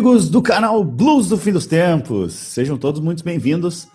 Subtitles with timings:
[0.00, 3.86] Amigos do canal Blues do Fim dos Tempos, sejam todos muito bem-vindos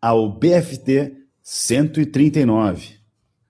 [0.00, 2.96] ao BFT 139.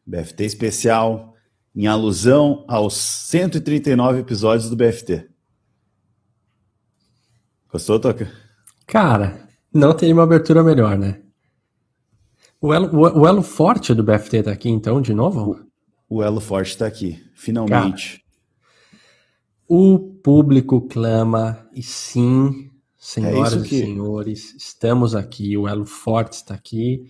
[0.05, 1.33] BFT especial
[1.73, 5.29] em alusão aos 139 episódios do BFT.
[7.71, 8.33] Gostou, Toca?
[8.85, 11.23] Cara, não teria uma abertura melhor, né?
[12.61, 15.69] O elo, o, o elo forte do BFT tá aqui, então, de novo?
[16.09, 18.17] O, o elo forte tá aqui, finalmente.
[18.17, 18.22] Cara,
[19.75, 26.53] o público clama, e sim, senhoras é e senhores, estamos aqui, o elo forte está
[26.53, 27.07] aqui,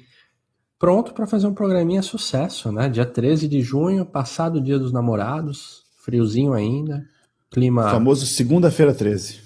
[0.79, 2.89] pronto para fazer um programinha sucesso, né?
[2.89, 7.05] Dia 13 de junho, passado o dia dos namorados, friozinho ainda,
[7.51, 7.89] clima...
[7.89, 9.41] O famoso segunda-feira 13.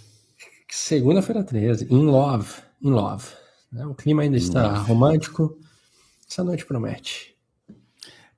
[0.69, 3.29] Segunda-feira 13, in love, in love.
[3.73, 3.87] Né?
[3.87, 4.89] O clima ainda está love.
[4.91, 5.59] romântico,
[6.31, 7.35] essa noite promete.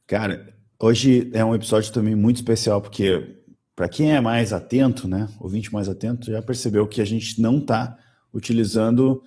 [0.06, 3.37] Cara, hoje é um episódio também muito especial, porque
[3.78, 7.58] para quem é mais atento, né, ouvinte mais atento, já percebeu que a gente não
[7.58, 7.96] está
[8.34, 9.22] utilizando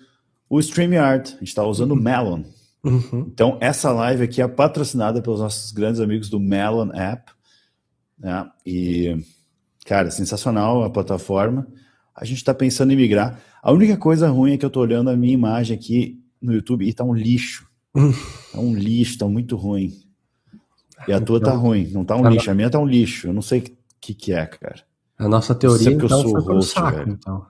[0.49, 2.01] o StreamYard, a gente está usando o uhum.
[2.01, 2.43] Melon.
[2.83, 3.27] Uhum.
[3.31, 7.31] Então, essa live aqui é patrocinada pelos nossos grandes amigos do Melon App.
[8.19, 8.45] Né?
[8.65, 9.23] E,
[9.85, 11.65] cara, sensacional a plataforma.
[12.13, 13.39] A gente está pensando em migrar.
[13.63, 16.83] A única coisa ruim é que eu estou olhando a minha imagem aqui no YouTube
[16.83, 17.65] e está um lixo.
[17.95, 18.11] Uhum.
[18.51, 19.93] Tá um lixo, está muito ruim.
[21.07, 22.51] E a tua tá então, ruim, não tá um tá lixo.
[22.51, 23.27] A minha tá um lixo.
[23.27, 24.83] Eu não sei que, que é, cara?
[25.17, 27.11] A nossa teoria então, eu sou foi host, saco, velho.
[27.11, 27.45] então.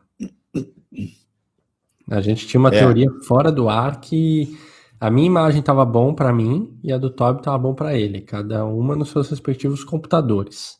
[2.09, 2.79] A gente tinha uma é.
[2.79, 4.57] teoria fora do ar que
[4.99, 8.19] a minha imagem estava bom para mim e a do Toby estava bom para ele,
[8.19, 10.77] cada uma nos seus respectivos computadores.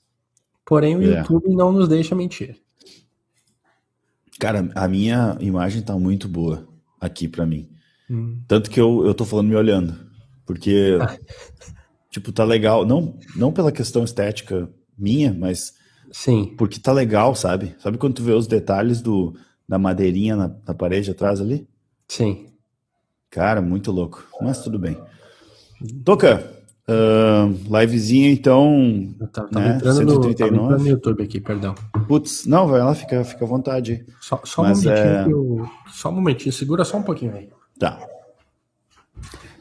[0.65, 1.19] Porém, o é.
[1.19, 2.61] YouTube não nos deixa mentir.
[4.37, 6.67] Cara, a minha imagem tá muito boa
[6.99, 7.69] aqui para mim.
[8.09, 8.41] Hum.
[8.47, 9.95] Tanto que eu, eu tô falando me olhando.
[10.45, 10.97] Porque,
[12.11, 12.85] tipo, tá legal.
[12.85, 15.73] Não, não pela questão estética minha, mas
[16.11, 17.75] sim, porque tá legal, sabe?
[17.79, 19.35] Sabe quando tu vê os detalhes do
[19.67, 21.67] da madeirinha na, na parede atrás ali?
[22.07, 22.47] Sim.
[23.29, 24.27] Cara, muito louco.
[24.41, 24.97] Mas tudo bem.
[26.03, 29.15] Toca, uh, livezinha então.
[29.31, 29.75] Tá, né?
[29.75, 30.51] entrando 139.
[30.51, 31.73] No, no YouTube aqui, perdão.
[32.07, 34.05] Putz, não, vai lá, fica, fica à vontade.
[34.19, 35.31] Só, só Mas, um momentinho, é...
[35.31, 35.69] eu...
[35.87, 37.49] só um momentinho, segura só um pouquinho aí.
[37.79, 37.97] Tá.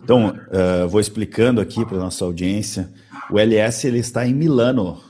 [0.02, 2.92] Então, uh, vou explicando aqui para nossa audiência.
[3.30, 5.00] O LS ele está em Milano,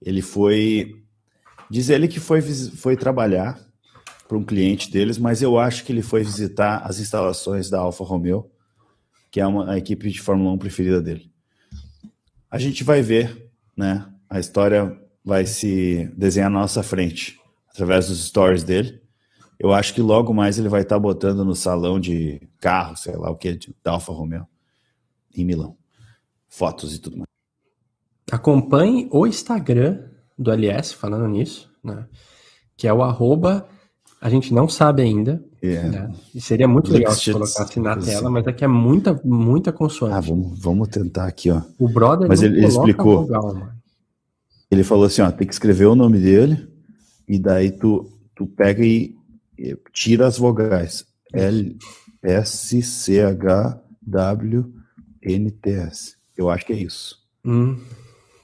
[0.00, 1.02] ele foi.
[1.70, 3.58] Diz ele que foi, foi trabalhar
[4.28, 8.04] para um cliente deles, mas eu acho que ele foi visitar as instalações da Alfa
[8.04, 8.50] Romeo,
[9.30, 11.30] que é uma, a equipe de Fórmula 1 preferida dele.
[12.50, 14.06] A gente vai ver, né?
[14.28, 19.00] A história vai se desenhar na nossa frente, através dos stories dele.
[19.58, 23.30] Eu acho que logo mais ele vai estar botando no salão de carro, sei lá
[23.30, 24.46] o que, da Alfa Romeo,
[25.34, 25.76] em Milão.
[26.48, 27.35] Fotos e tudo mais.
[28.30, 30.00] Acompanhe o Instagram
[30.38, 32.06] do LS, falando nisso, né?
[32.76, 33.66] Que é o arroba,
[34.20, 35.42] a gente não sabe ainda.
[35.62, 35.88] Yeah.
[35.88, 35.90] É.
[35.90, 36.14] Né?
[36.34, 40.14] E seria muito legal se colocasse na tela, mas aqui é muita, muita consoante.
[40.14, 41.62] Ah, vamos, vamos tentar aqui, ó.
[41.78, 43.22] O brother mas ele, ele explicou.
[43.22, 43.68] Vogal,
[44.70, 46.68] ele falou assim, ó, tem que escrever o nome dele
[47.28, 49.14] e daí tu, tu pega e,
[49.58, 51.06] e tira as vogais.
[51.32, 51.76] L,
[52.22, 54.72] S, C, H, W,
[55.22, 56.16] N, T, S.
[56.36, 57.18] Eu acho que é isso.
[57.44, 57.78] Hum.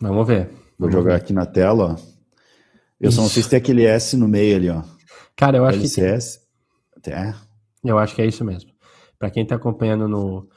[0.02, 0.48] Vamos ver.
[0.78, 1.22] Vou Vamos jogar ver.
[1.22, 1.96] aqui na tela, ó.
[3.00, 3.16] Eu Isso.
[3.16, 4.82] só não sei se tem aquele S no meio ali, ó.
[5.36, 6.40] Cara, eu acho LCS.
[6.92, 7.14] que tem.
[7.14, 7.32] É.
[7.84, 8.70] Eu acho que é isso mesmo.
[9.18, 10.48] Para quem está acompanhando no,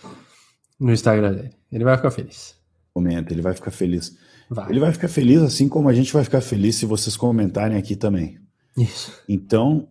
[0.78, 1.55] no Instagram dele.
[1.72, 2.55] Ele vai ficar feliz.
[2.94, 4.16] Comenta, ele vai ficar feliz.
[4.49, 4.70] Vai.
[4.70, 7.96] Ele vai ficar feliz assim como a gente vai ficar feliz se vocês comentarem aqui
[7.96, 8.38] também.
[8.76, 9.12] Isso.
[9.29, 9.88] Então,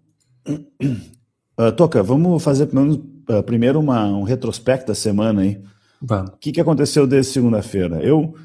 [0.47, 5.61] uh, Toca, vamos fazer uh, primeiro uma, um retrospecto da semana aí.
[6.01, 6.31] Vamos.
[6.31, 8.01] O que, que aconteceu desde segunda-feira?
[8.01, 8.35] Eu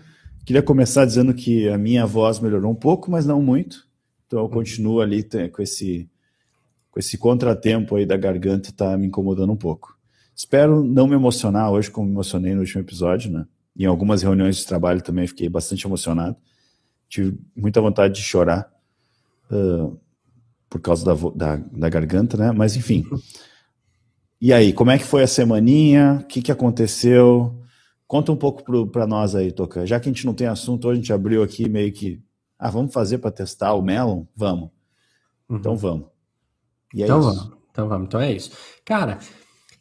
[0.44, 3.86] queria começar dizendo que a minha voz melhorou um pouco, mas não muito.
[4.26, 6.08] Então eu continuo ali com esse,
[6.90, 9.96] com esse contratempo aí da garganta, tá me incomodando um pouco.
[10.34, 13.46] Espero não me emocionar hoje como me emocionei no último episódio, né?
[13.76, 16.36] Em algumas reuniões de trabalho também fiquei bastante emocionado.
[17.08, 18.70] Tive muita vontade de chorar.
[19.50, 19.98] Uh,
[20.72, 22.50] por causa da, da, da garganta, né?
[22.50, 23.04] Mas enfim.
[24.40, 26.20] E aí, como é que foi a semaninha?
[26.22, 27.54] O que, que aconteceu?
[28.06, 29.86] Conta um pouco para nós aí, Toca.
[29.86, 32.22] Já que a gente não tem assunto, hoje a gente abriu aqui meio que.
[32.58, 34.24] Ah, vamos fazer para testar o Melon?
[34.34, 34.70] Vamos.
[35.46, 35.58] Uhum.
[35.58, 36.06] Então vamos.
[36.96, 37.28] É então isso.
[37.28, 37.58] vamos.
[37.70, 38.06] Então vamos.
[38.06, 38.52] Então é isso.
[38.82, 39.18] Cara,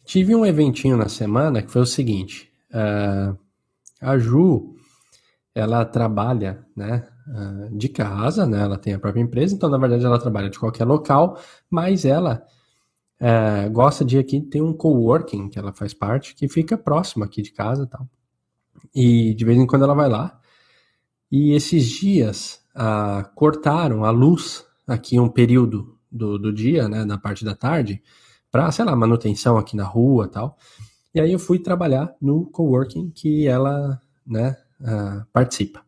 [0.03, 2.51] tive um eventinho na semana que foi o seguinte.
[2.69, 3.37] Uh,
[4.01, 4.75] a Ju,
[5.55, 8.61] ela trabalha, né, uh, de casa, né?
[8.61, 11.39] Ela tem a própria empresa, então na verdade ela trabalha de qualquer local,
[11.69, 12.45] mas ela
[13.21, 17.41] uh, gosta de aqui ter um coworking que ela faz parte, que fica próximo aqui
[17.41, 18.07] de casa, tal.
[18.93, 20.39] E de vez em quando ela vai lá.
[21.31, 27.17] E esses dias uh, cortaram a luz aqui um período do, do dia, né, na
[27.17, 28.01] parte da tarde,
[28.51, 30.57] para, sei lá, manutenção aqui na rua tal.
[31.15, 35.81] E aí eu fui trabalhar no coworking que ela, né, uh, participa.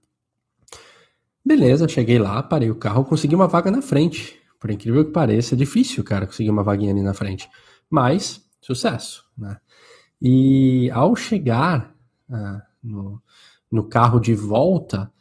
[1.45, 4.39] Beleza, cheguei lá, parei o carro, consegui uma vaga na frente.
[4.59, 7.49] Por incrível que pareça, é difícil, cara, conseguir uma vaguinha ali na frente.
[7.89, 9.57] Mas, sucesso, né?
[10.21, 11.93] E ao chegar
[12.29, 13.21] uh, no,
[13.69, 15.11] no carro de volta,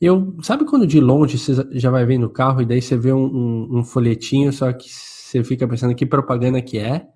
[0.00, 0.36] eu.
[0.42, 3.24] Sabe quando de longe você já vai vendo o carro e daí você vê um,
[3.24, 7.06] um, um, folhetinho, só que você fica pensando que propaganda que é?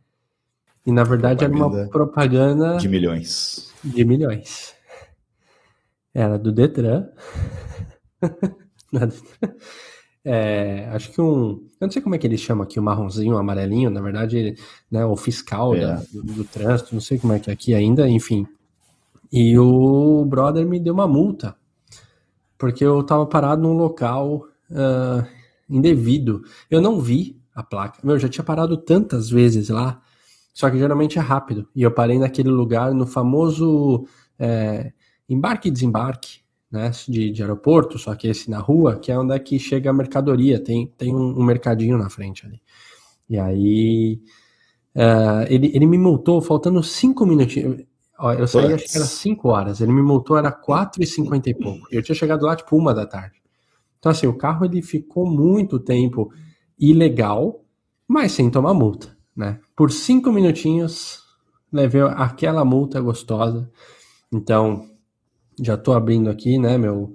[0.86, 2.76] E na verdade propaganda era uma propaganda.
[2.76, 3.72] De milhões.
[3.82, 4.72] De milhões.
[6.14, 7.08] Era do Detran.
[10.24, 11.66] é, acho que um.
[11.80, 14.56] Eu não sei como é que ele chama aqui, o marronzinho, o amarelinho, na verdade,
[14.90, 15.80] né, o fiscal é.
[15.80, 18.46] da, do, do, trânsito, não sei como é que é aqui ainda, enfim.
[19.32, 21.56] E o brother me deu uma multa,
[22.56, 25.26] porque eu tava parado num local uh,
[25.68, 26.42] indevido.
[26.70, 28.00] Eu não vi a placa.
[28.04, 30.00] Meu, eu já tinha parado tantas vezes lá,
[30.54, 31.68] só que geralmente é rápido.
[31.74, 34.06] E eu parei naquele lugar, no famoso
[34.38, 34.92] é,
[35.28, 36.40] embarque e desembarque,
[36.70, 39.90] né, de, de, aeroporto, só que esse na rua, que é onde é que chega
[39.90, 42.60] a mercadoria, tem, tem um, um mercadinho na frente ali.
[43.28, 44.20] E aí
[44.94, 47.84] uh, ele, ele me multou faltando cinco minutinhos.
[48.18, 49.80] Ó, eu saí, acho que era 5 horas.
[49.80, 51.86] Ele me multou, era 4 e 50 e pouco.
[51.90, 53.42] Eu tinha chegado lá, tipo, uma da tarde.
[53.98, 56.32] Então, assim, o carro, ele ficou muito tempo
[56.78, 57.62] ilegal,
[58.08, 59.60] mas sem tomar multa, né?
[59.74, 61.22] Por cinco minutinhos,
[61.70, 63.70] levei aquela multa gostosa.
[64.32, 64.88] Então,
[65.60, 67.14] já tô abrindo aqui, né, meu,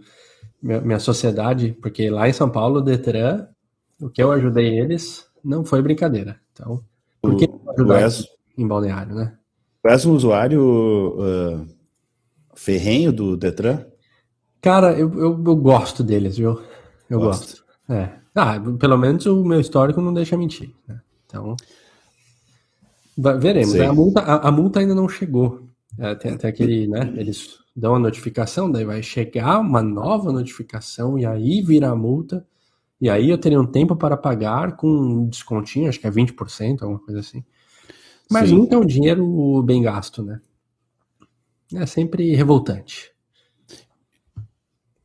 [0.61, 3.47] minha sociedade, porque lá em São Paulo, o Detran,
[3.99, 6.39] o que eu ajudei eles, não foi brincadeira.
[6.51, 6.83] Então,
[7.21, 8.09] por que ajudar
[8.57, 9.37] em balneário, né?
[9.83, 11.67] Tu és um usuário uh,
[12.55, 13.85] ferrenho do Detran?
[14.61, 16.61] Cara, eu, eu, eu, gosto deles, viu?
[17.09, 17.63] Eu gosto.
[17.63, 17.63] gosto.
[17.89, 18.11] É.
[18.35, 20.71] Ah, pelo menos o meu histórico não deixa mentir.
[20.87, 21.01] Né?
[21.25, 21.55] Então,
[23.39, 23.79] veremos.
[23.79, 25.67] A multa, a, a, multa ainda não chegou.
[25.97, 27.11] É, tem até aquele, né?
[27.17, 32.45] Eles dão a notificação, daí vai chegar uma nova notificação e aí vira a multa.
[32.99, 36.81] E aí eu teria um tempo para pagar com um descontinho, acho que é 20%,
[36.81, 37.43] alguma coisa assim.
[38.29, 38.55] Mas Sim.
[38.55, 40.39] nunca é um dinheiro bem gasto, né?
[41.73, 43.11] É sempre revoltante.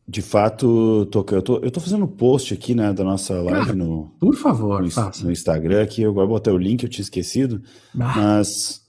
[0.09, 4.12] De fato, eu, tô, eu tô fazendo post aqui né, da nossa live no.
[4.21, 6.03] Por favor, no, no Instagram aqui.
[6.03, 7.61] Eu agora botei o link, eu tinha esquecido.
[7.99, 8.15] Ah.
[8.17, 8.87] Mas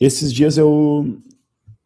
[0.00, 1.16] esses dias eu.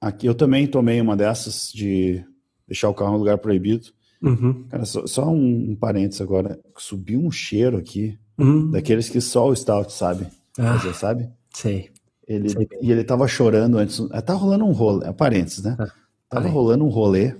[0.03, 2.25] Aqui eu também tomei uma dessas de
[2.67, 3.87] deixar o carro no lugar proibido.
[4.21, 4.65] Uhum.
[4.69, 6.59] Cara, só, só um, um parênteses agora.
[6.77, 8.69] Subiu um cheiro aqui, uhum.
[8.73, 10.27] daqueles que só o Stout sabe
[10.59, 10.77] ah.
[10.77, 11.31] fazer, sabe?
[11.55, 11.91] Sei.
[12.27, 14.01] Ele, Sei e ele tava chorando antes.
[14.27, 15.77] Tá rolando um rolê, é parênteses, né?
[15.79, 15.93] Ah,
[16.29, 17.37] tava rolando um rolê.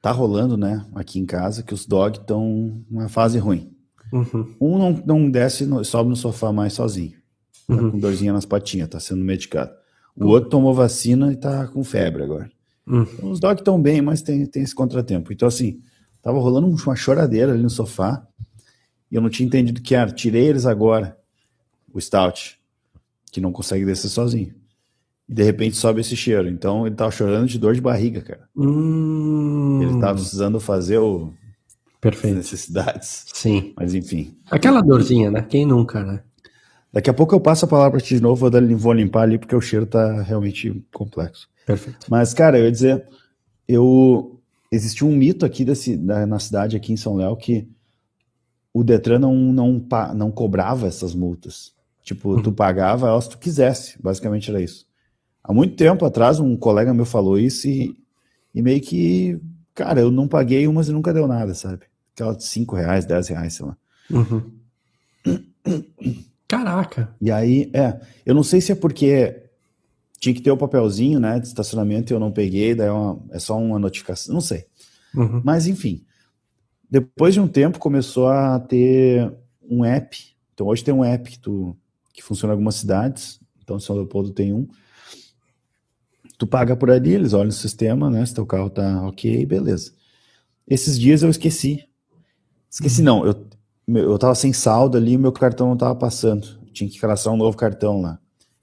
[0.00, 0.86] Tá rolando, né?
[0.94, 3.72] Aqui em casa, que os dogs estão numa fase ruim.
[4.12, 4.54] Uhum.
[4.60, 7.18] Um não, não desce, sobe no sofá mais sozinho.
[7.66, 7.90] Tá uhum.
[7.90, 9.72] com dorzinha nas patinhas, tá sendo medicado.
[10.20, 12.50] O outro tomou vacina e tá com febre agora.
[12.86, 13.02] Uhum.
[13.02, 15.32] Então, os dogs estão bem, mas tem, tem esse contratempo.
[15.32, 15.80] Então, assim,
[16.22, 18.26] tava rolando uma choradeira ali no sofá.
[19.10, 20.10] E eu não tinha entendido que era.
[20.10, 21.16] Tirei eles agora
[21.92, 22.58] o Stout,
[23.30, 24.54] que não consegue descer sozinho.
[25.28, 26.48] E de repente sobe esse cheiro.
[26.48, 28.48] Então ele tava chorando de dor de barriga, cara.
[28.56, 29.80] Hum.
[29.82, 31.32] Ele tava precisando fazer o.
[32.00, 32.38] Perfeito.
[32.38, 33.24] As necessidades.
[33.32, 33.72] Sim.
[33.76, 34.36] Mas enfim.
[34.50, 35.42] Aquela dorzinha, né?
[35.42, 36.22] Quem nunca, né?
[36.92, 39.54] Daqui a pouco eu passo a palavra para ti de novo, vou limpar ali, porque
[39.54, 41.48] o cheiro tá realmente complexo.
[41.66, 42.06] Perfeito.
[42.08, 43.06] Mas, cara, eu ia dizer,
[43.66, 44.34] eu.
[44.70, 47.66] Existiu um mito aqui desse, da, na cidade, aqui em São Léo, que
[48.72, 49.82] o Detran não, não,
[50.14, 51.72] não cobrava essas multas.
[52.02, 52.42] Tipo, uhum.
[52.42, 54.86] tu pagava elas se tu quisesse, basicamente era isso.
[55.42, 57.96] Há muito tempo atrás, um colega meu falou isso e,
[58.54, 59.40] e meio que,
[59.74, 61.86] cara, eu não paguei umas e nunca deu nada, sabe?
[62.14, 63.76] Aquela de 5 reais, 10 reais, sei lá.
[64.10, 64.52] Uhum.
[66.48, 67.14] Caraca!
[67.20, 69.42] E aí, é, eu não sei se é porque
[70.18, 73.22] tinha que ter o papelzinho, né, de estacionamento e eu não peguei, daí é, uma,
[73.30, 74.66] é só uma notificação, não sei.
[75.14, 75.42] Uhum.
[75.44, 76.04] Mas enfim,
[76.90, 80.18] depois de um tempo começou a ter um app.
[80.54, 81.76] Então hoje tem um app que tu
[82.18, 83.40] que funciona em algumas cidades.
[83.62, 84.66] Então, São Leopoldo tem um.
[86.36, 88.26] tu paga por ali, eles olham o sistema, né?
[88.26, 89.92] Se teu carro tá ok, beleza.
[90.66, 91.84] Esses dias eu esqueci.
[92.68, 93.46] Esqueci não, eu,
[93.96, 96.46] eu tava sem saldo ali e meu cartão não tava passando.
[96.72, 98.18] Tinha que cadastrar um novo cartão lá.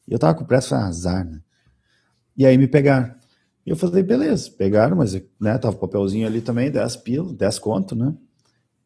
[0.08, 1.42] E eu tava com pressa, foi azar, né?
[2.38, 3.14] E aí me pegaram.
[3.66, 7.60] E eu falei, beleza, pegaram, mas né, tava o papelzinho ali também, 10 pila, 10
[7.60, 8.14] conto, né?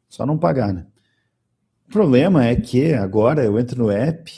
[0.08, 0.86] Só não pagar, né?
[1.88, 4.32] O problema é que agora eu entro no app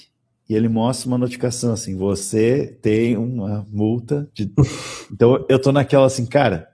[0.50, 4.52] e ele mostra uma notificação assim, você tem uma multa de...
[5.12, 6.70] Então eu tô naquela assim, cara,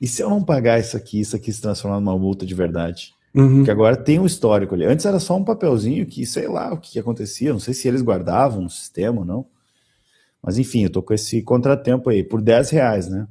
[0.00, 3.14] e se eu não pagar isso aqui, isso aqui se transformar numa multa de verdade?
[3.34, 3.56] Uhum.
[3.56, 4.84] Porque agora tem um histórico ali.
[4.84, 7.86] Antes era só um papelzinho que, sei lá, o que, que acontecia, não sei se
[7.86, 9.46] eles guardavam no sistema ou não.
[10.42, 13.28] Mas enfim, eu tô com esse contratempo aí, por 10 reais, né?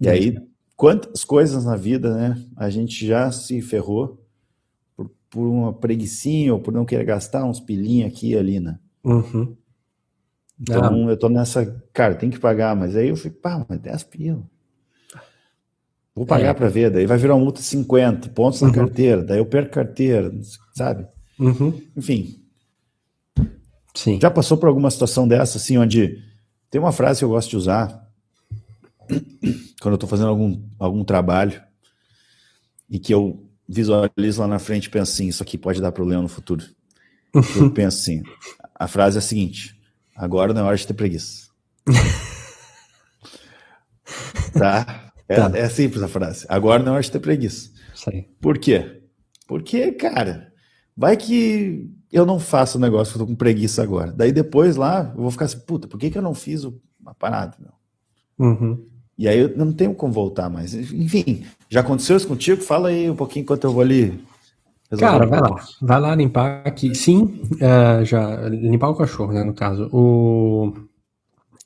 [0.00, 0.36] E aí,
[0.76, 2.42] quantas coisas na vida, né?
[2.56, 4.20] A gente já se ferrou
[4.96, 8.78] por, por uma preguiçinha ou por não querer gastar uns pilinhos aqui e ali, né?
[9.04, 9.56] Uhum.
[10.60, 11.10] Então ah.
[11.10, 14.42] eu tô nessa, cara, tem que pagar, mas aí eu fico, pá, mas 10 pila.
[16.14, 16.54] Vou pagar é.
[16.54, 18.74] para ver, daí vai virar uma multa de 50 pontos na uhum.
[18.74, 20.32] carteira, daí eu perco carteira,
[20.74, 21.06] sabe?
[21.38, 21.80] Uhum.
[21.96, 22.38] Enfim.
[23.94, 24.18] Sim.
[24.20, 26.22] Já passou por alguma situação dessa, assim, onde
[26.70, 28.08] tem uma frase que eu gosto de usar
[29.80, 31.60] quando eu estou fazendo algum, algum trabalho
[32.88, 36.22] e que eu visualizo lá na frente e penso assim, isso aqui pode dar problema
[36.22, 36.64] no futuro.
[37.56, 38.22] eu penso assim,
[38.74, 39.80] a frase é a seguinte,
[40.14, 41.50] agora não é hora de ter preguiça.
[44.52, 45.11] tá?
[45.32, 45.58] É, tá.
[45.58, 46.46] é simples a frase.
[46.48, 47.70] Agora não é hora de ter preguiça.
[47.94, 48.28] Sei.
[48.40, 49.02] Por quê?
[49.46, 50.52] Porque, cara,
[50.96, 54.12] vai que eu não faço o negócio que eu tô com preguiça agora.
[54.12, 57.14] Daí depois lá, eu vou ficar assim, puta, por que, que eu não fiz uma
[57.18, 57.56] parada?
[57.58, 58.48] Meu?
[58.48, 58.86] Uhum.
[59.18, 60.74] E aí eu não tenho como voltar mais.
[60.74, 62.62] Enfim, já aconteceu isso contigo?
[62.62, 64.22] Fala aí um pouquinho enquanto eu vou ali.
[64.98, 65.64] Cara, vai lá.
[65.80, 66.94] Vai lá limpar aqui.
[66.94, 69.88] Sim, uh, já limpar o cachorro, né, no caso.
[69.92, 70.72] O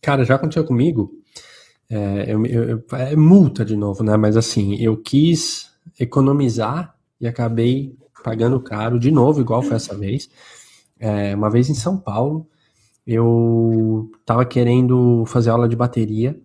[0.07, 1.11] Cara, já aconteceu comigo
[1.89, 4.17] é, eu, eu, é multa de novo, né?
[4.17, 10.29] Mas assim, eu quis economizar e acabei pagando caro de novo, igual foi essa vez.
[10.99, 12.49] É, uma vez em São Paulo,
[13.07, 16.39] eu tava querendo fazer aula de bateria,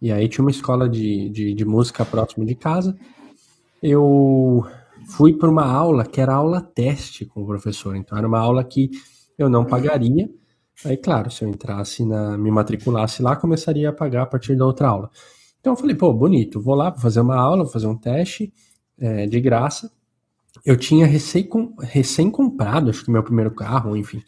[0.00, 2.96] e aí tinha uma escola de, de, de música próximo de casa.
[3.82, 4.64] Eu
[5.08, 8.62] fui para uma aula que era aula teste com o professor, então era uma aula
[8.62, 8.90] que
[9.36, 10.30] eu não pagaria
[10.84, 14.66] Aí, claro, se eu entrasse na, me matriculasse lá, começaria a pagar a partir da
[14.66, 15.10] outra aula.
[15.60, 18.52] Então eu falei, pô, bonito, vou lá, vou fazer uma aula, vou fazer um teste
[18.98, 19.90] é, de graça.
[20.64, 21.48] Eu tinha recém,
[21.80, 24.22] recém comprado, acho que meu primeiro carro, enfim.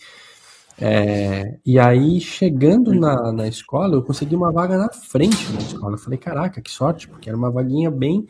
[0.78, 5.94] É, e aí, chegando na, na escola, eu consegui uma vaga na frente da escola.
[5.94, 8.26] Eu falei, caraca, que sorte, porque era uma vaguinha bem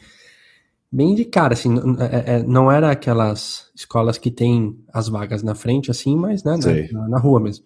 [0.91, 5.55] bem de cara, assim, é, é, não era aquelas escolas que tem as vagas na
[5.55, 6.57] frente, assim, mas né,
[6.93, 7.65] na, na, rua mesmo.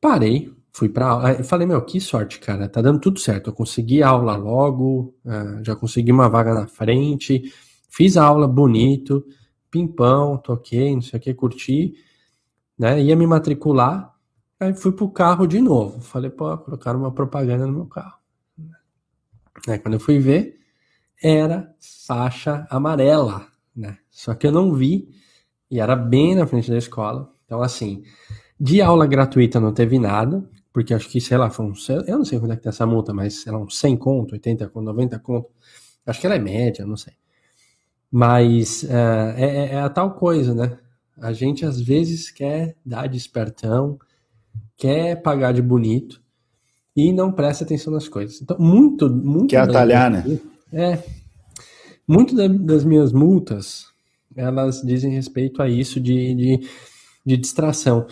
[0.00, 1.44] Parei, fui para aula.
[1.44, 2.68] Falei, meu, que sorte, cara.
[2.68, 3.50] Tá dando tudo certo.
[3.50, 7.52] Eu consegui aula logo, uh, já consegui uma vaga na frente,
[7.88, 9.26] fiz a aula bonito,
[9.70, 11.94] pimpão, toquei, não sei o que, curti,
[12.78, 13.00] né?
[13.02, 14.14] Ia me matricular,
[14.60, 16.00] aí fui pro carro de novo.
[16.00, 18.18] Falei, pô, colocaram uma propaganda no meu carro.
[19.68, 20.60] Aí, quando eu fui ver,
[21.22, 21.74] era
[22.06, 23.98] faixa amarela, né?
[24.10, 25.08] Só que eu não vi
[25.70, 27.32] e era bem na frente da escola.
[27.44, 28.04] Então, assim,
[28.58, 31.72] de aula gratuita não teve nada, porque acho que, sei lá, foi um,
[32.06, 34.32] eu não sei quando é que tem essa multa, mas sei lá, uns 100 conto,
[34.32, 35.48] 80 conto, 90 conto.
[36.06, 37.14] Acho que ela é média, não sei.
[38.10, 40.78] Mas uh, é, é, a tal coisa, né?
[41.18, 43.98] A gente às vezes quer dar de espertão,
[44.76, 46.22] quer pagar de bonito
[46.94, 48.40] e não presta atenção nas coisas.
[48.40, 49.48] Então, muito, muito.
[49.48, 50.38] Quer atalhar, né?
[50.72, 51.02] É.
[52.06, 53.86] Muito das minhas multas,
[54.36, 56.68] elas dizem respeito a isso de, de,
[57.24, 58.06] de distração.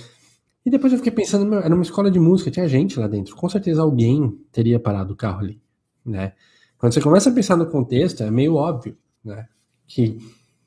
[0.64, 3.36] E depois eu fiquei pensando, meu, era uma escola de música, tinha gente lá dentro.
[3.36, 5.60] Com certeza alguém teria parado o carro ali,
[6.04, 6.32] né?
[6.78, 9.46] Quando você começa a pensar no contexto, é meio óbvio, né?
[9.86, 10.18] Que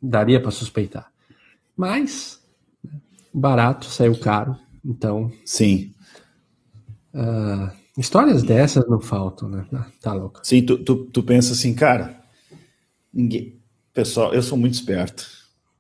[0.02, 1.12] daria para suspeitar.
[1.76, 2.40] Mas,
[2.84, 3.00] né,
[3.34, 5.32] barato saiu caro, então...
[5.46, 5.94] Sim.
[7.14, 9.68] Uh, histórias dessas não faltam, né?
[9.74, 10.40] Ah, tá louco.
[10.44, 12.22] Sim, tu, tu, tu pensa assim, cara,
[13.12, 13.60] ninguém...
[13.94, 15.28] Pessoal, eu sou muito esperto.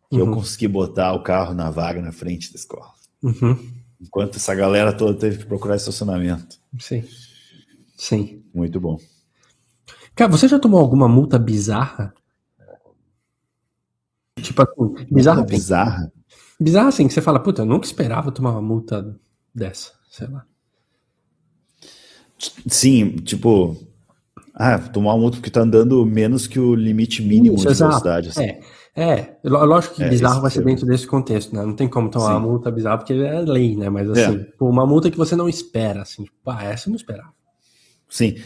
[0.10, 0.28] Que uhum.
[0.28, 2.92] eu consegui botar o carro na vaga na frente da escola.
[3.22, 3.77] Uhum.
[4.00, 6.58] Enquanto essa galera toda teve que procurar estacionamento.
[6.80, 7.04] Sim.
[7.96, 8.44] Sim.
[8.54, 8.98] Muito bom.
[10.16, 12.14] Cara, você já tomou alguma multa bizarra?
[14.42, 15.38] Tipo assim, bizarra.
[15.38, 16.14] Multa bizarra?
[16.60, 19.16] Bizarra assim, que você fala, puta, eu nunca esperava tomar uma multa
[19.54, 20.46] dessa, sei lá.
[22.68, 23.76] Sim, tipo,
[24.54, 28.30] ah, tomar uma multa porque tá andando menos que o limite mínimo Isso, de velocidade.
[28.30, 28.44] Assim.
[28.44, 28.60] É.
[29.00, 31.64] É, lógico que é, bizarro vai ser dentro desse contexto, né?
[31.64, 32.32] Não tem como tomar Sim.
[32.32, 33.92] uma multa bizarra porque é lei, né?
[33.92, 34.48] Mas assim, é.
[34.60, 37.32] uma multa que você não espera, assim, tipo, ah, essa eu não esperava.
[38.10, 38.38] Sim.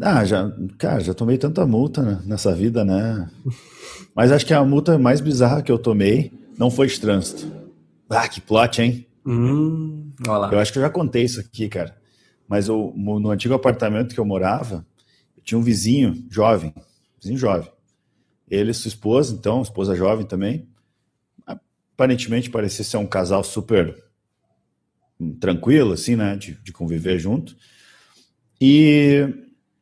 [0.00, 3.30] Ah, já, cara, já tomei tanta multa nessa vida, né?
[4.12, 7.46] Mas acho que a multa mais bizarra que eu tomei não foi de trânsito.
[8.08, 9.06] Ah, que plot, hein?
[9.24, 11.94] Hum, eu acho que eu já contei isso aqui, cara.
[12.48, 14.84] Mas eu, no antigo apartamento que eu morava,
[15.36, 16.74] eu tinha um vizinho jovem,
[17.20, 17.70] vizinho jovem.
[18.50, 20.68] Ele e sua esposa, então, esposa jovem também.
[21.46, 23.96] Aparentemente parecia ser um casal super
[25.38, 26.36] tranquilo, assim, né?
[26.36, 27.56] De, de conviver junto.
[28.60, 29.26] E,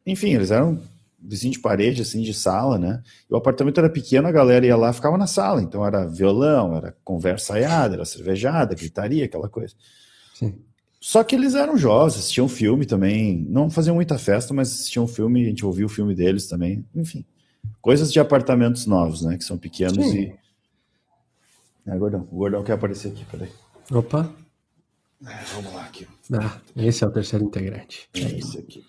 [0.04, 0.80] enfim, eles eram
[1.20, 3.02] vizinho de parede, assim, de sala, né?
[3.28, 5.62] E o apartamento era pequeno, a galera ia lá ficava na sala.
[5.62, 9.74] Então era violão, era conversa aiada, era cervejada, gritaria, aquela coisa.
[10.34, 10.54] Sim.
[11.00, 13.46] Só que eles eram jovens, assistiam filme também.
[13.48, 16.84] Não faziam muita festa, mas assistiam filme, a gente ouvia o filme deles também.
[16.94, 17.24] Enfim,
[17.80, 19.36] coisas de apartamentos novos, né?
[19.36, 20.18] Que são pequenos Sim.
[20.18, 21.90] e.
[21.90, 22.28] É, gordão.
[22.30, 23.50] O gordão quer aparecer aqui, peraí.
[23.90, 24.30] Opa.
[25.26, 26.06] É, vamos lá aqui.
[26.32, 28.08] Ah, esse é o terceiro integrante.
[28.14, 28.84] É esse aqui.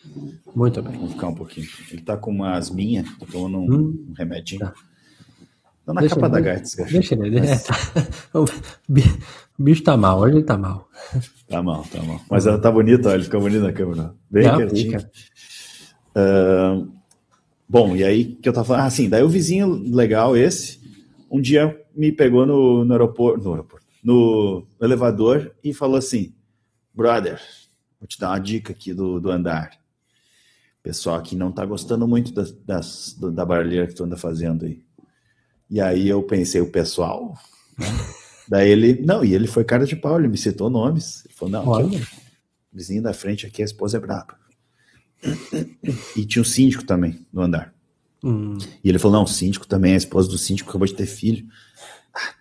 [0.55, 0.93] Muito bem.
[0.93, 1.67] Vamos ficar um pouquinho.
[1.89, 4.59] Ele tá com uma asminha, tô tomando um, hum, um remedinho.
[4.59, 4.73] Tá.
[5.85, 7.39] Tá na deixa capa ele, da Gartz, Deixa ele.
[7.39, 7.49] Mas...
[7.49, 7.57] É,
[8.31, 8.39] tá.
[8.39, 8.45] O
[9.57, 10.87] bicho tá mal, hoje ele tá mal.
[11.47, 12.21] Tá mal, tá mal.
[12.29, 14.13] Mas ela tá bonita, olha, ele fica bonito na câmera.
[14.29, 14.99] Bem Não, quietinho.
[16.15, 16.98] Uh,
[17.69, 18.85] bom, e aí que eu tava falando?
[18.85, 20.79] Ah, sim, daí o vizinho legal esse,
[21.29, 26.33] um dia me pegou no, no aeroporto, no aeroporto, no elevador e falou assim:
[26.93, 27.39] brother,
[27.99, 29.79] vou te dar uma dica aqui do, do andar.
[30.81, 34.81] Pessoal aqui não tá gostando muito das, das, da barulheira que tu anda fazendo aí.
[35.69, 37.37] E aí eu pensei, o pessoal.
[37.77, 37.85] Né?
[38.49, 41.23] Daí ele, não, e ele foi cara de pau, ele me citou nomes.
[41.25, 42.01] Ele falou, não, aqui,
[42.73, 44.35] vizinho da frente aqui, a esposa é braba.
[46.15, 47.73] E tinha um síndico também no andar.
[48.23, 48.57] Hum.
[48.83, 51.47] E ele falou, não, o síndico também, a esposa do síndico acabou de ter filho.
[52.13, 52.33] Ah,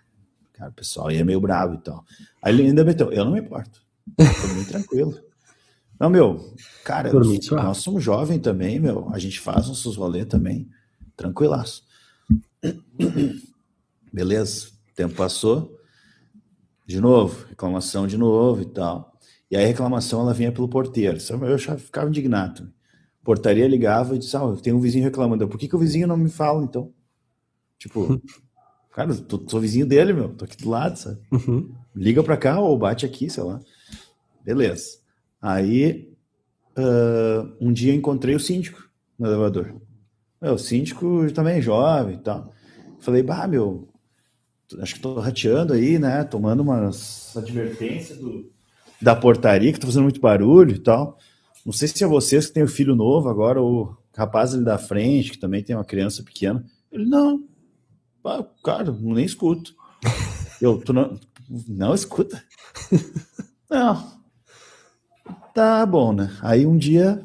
[0.53, 2.05] cara, o pessoal é meio bravo e tal.
[2.41, 3.81] Aí ele ainda meteu, eu não me importo.
[4.17, 5.19] Tô tranquilo.
[5.99, 9.09] Não, meu, cara, nós somos jovens também, meu.
[9.11, 10.69] A gente faz nossos rolês também.
[11.15, 11.83] Tranquilaço.
[14.11, 15.77] Beleza, o tempo passou.
[16.85, 19.08] De novo, reclamação de novo e tal.
[19.49, 21.17] E aí a reclamação ela vinha pelo porteiro.
[21.41, 22.71] Eu já ficava indignado.
[23.23, 25.47] Portaria ligava e disse: Ah, tem um vizinho reclamando.
[25.47, 26.93] Por que, que o vizinho não me fala, então?
[27.77, 28.21] Tipo,
[28.91, 30.29] cara, tô, sou vizinho dele, meu.
[30.29, 31.19] Tô aqui do lado, sabe?
[31.31, 31.73] Uhum.
[31.95, 33.59] Liga pra cá ou bate aqui, sei lá.
[34.43, 34.99] Beleza.
[35.41, 36.13] Aí,
[36.77, 39.75] uh, um dia encontrei o síndico no elevador.
[40.41, 42.53] Meu, o síndico também é jovem e tal.
[42.99, 43.89] Falei, bah, meu,
[44.81, 46.23] acho que tô rateando aí, né?
[46.23, 48.51] Tomando umas advertências do,
[49.01, 51.17] da portaria, que tô fazendo muito barulho e tal.
[51.65, 54.77] Não sei se é vocês que têm o filho novo agora, ou rapaz ali da
[54.77, 56.63] frente, que também tem uma criança pequena.
[56.91, 57.43] Ele, não,
[58.25, 59.73] ah, cara, nem escuto.
[60.61, 61.17] Eu, tu não,
[61.67, 62.43] não escuta?
[63.69, 64.19] Não,
[65.53, 66.31] Tá bom, né?
[66.41, 67.21] Aí um dia,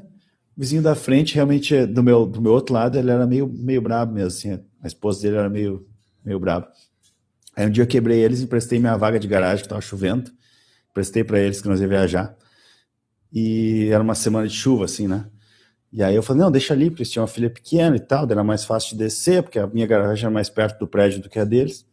[0.56, 3.80] o vizinho da frente, realmente, do meu, do meu outro lado, ele era meio, meio
[3.80, 4.64] brabo mesmo, assim.
[4.82, 5.86] A esposa dele era meio,
[6.24, 6.66] meio brabo.
[7.56, 10.30] Aí um dia eu quebrei eles emprestei minha vaga de garagem, que tava chovendo.
[10.94, 12.34] Prestei para eles que nós ia viajar.
[13.32, 15.26] E era uma semana de chuva, assim, né?
[15.92, 18.28] E aí eu falei, não, deixa ali, porque eles tinham uma filha pequena e tal,
[18.28, 21.28] era mais fácil de descer, porque a minha garagem era mais perto do prédio do
[21.28, 21.84] que a deles.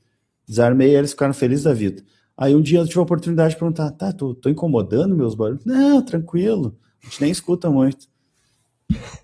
[0.48, 2.04] Desarmei eles ficaram felizes da vida.
[2.38, 5.64] Aí um dia eu tive a oportunidade de perguntar, tá, tô, tô incomodando meus barulhos?
[5.66, 8.08] Não, tranquilo, a gente nem escuta muito.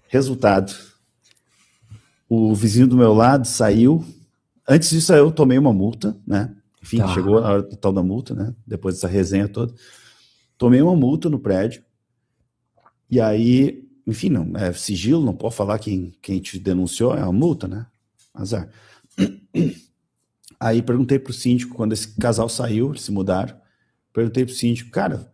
[0.08, 0.74] Resultado,
[2.30, 4.06] o vizinho do meu lado saiu,
[4.68, 7.13] antes disso eu tomei uma multa, né, enfim, tá.
[7.13, 9.74] chegou a hora total da multa, né, depois dessa resenha toda,
[10.58, 11.84] tomei uma multa no prédio,
[13.10, 17.34] e aí, enfim, não, é sigilo, não pode falar quem, quem te denunciou, é uma
[17.34, 17.86] multa, né,
[18.34, 18.70] azar.
[20.60, 23.56] Aí perguntei pro síndico, quando esse casal saiu, eles se mudaram,
[24.12, 25.32] perguntei pro síndico, cara,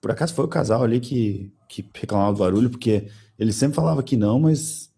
[0.00, 4.02] por acaso foi o casal ali que, que reclamava do barulho, porque ele sempre falava
[4.02, 4.90] que não, mas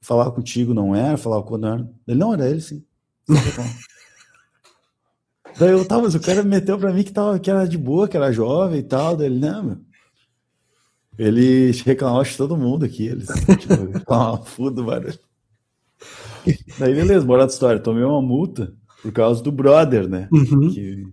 [0.00, 1.90] falava contigo não era, falava quando não era.
[2.06, 2.84] Ele não era ele, sim.
[5.58, 8.08] Daí eu tava, mas o cara meteu pra mim que, tava, que era de boa,
[8.08, 9.16] que era jovem e tal.
[9.16, 9.76] Daí ele, não, meu.
[11.18, 13.06] Ele reclamava de todo mundo aqui.
[13.06, 15.18] Eles tipo, reclamavam fundo do barulho.
[16.78, 17.80] Daí, beleza, bora da história.
[17.80, 20.28] Tomei uma multa por causa do brother, né?
[20.32, 20.70] Uhum.
[20.70, 21.06] Que,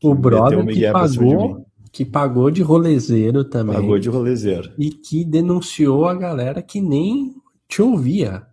[0.00, 3.74] que o brother que pagou, que pagou de rolezeiro também.
[3.74, 4.72] Pagou de rolezeiro.
[4.78, 7.34] E que denunciou a galera que nem
[7.68, 8.46] te ouvia.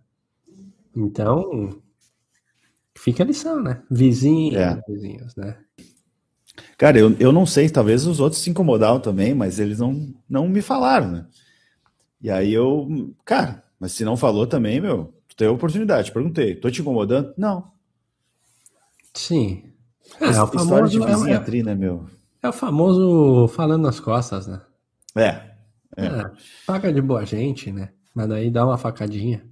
[0.96, 1.70] Então,
[3.04, 3.82] fica a lição, né?
[3.90, 4.80] Vizinhos, é.
[4.88, 5.56] vizinhos, né?
[6.78, 10.48] Cara, eu, eu não sei, talvez os outros se incomodavam também, mas eles não, não
[10.48, 11.26] me falaram, né?
[12.20, 16.54] E aí eu, cara, mas se não falou também, meu, Tu teve a oportunidade, perguntei.
[16.54, 17.34] Tô te incomodando?
[17.36, 17.72] Não.
[19.12, 19.64] Sim.
[20.20, 22.06] É, é o famoso, de vizinha é, tri, né, meu?
[22.40, 24.60] É o famoso falando nas costas, né?
[25.16, 25.54] É,
[25.96, 26.06] É.
[26.06, 26.30] É,
[26.64, 27.90] paga de boa gente, né?
[28.14, 29.44] Mas daí dá uma facadinha.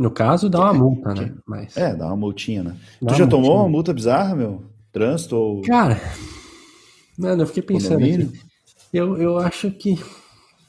[0.00, 1.34] No caso, dá uma multa, né?
[1.46, 1.76] Mas...
[1.76, 2.74] É, dá uma multinha, né?
[3.02, 4.62] Dá tu já tomou uma multa bizarra, meu?
[4.90, 5.60] Trânsito ou.
[5.60, 6.00] Cara,
[7.18, 8.32] mano, eu fiquei pensando aqui.
[8.90, 10.02] Eu, eu acho que.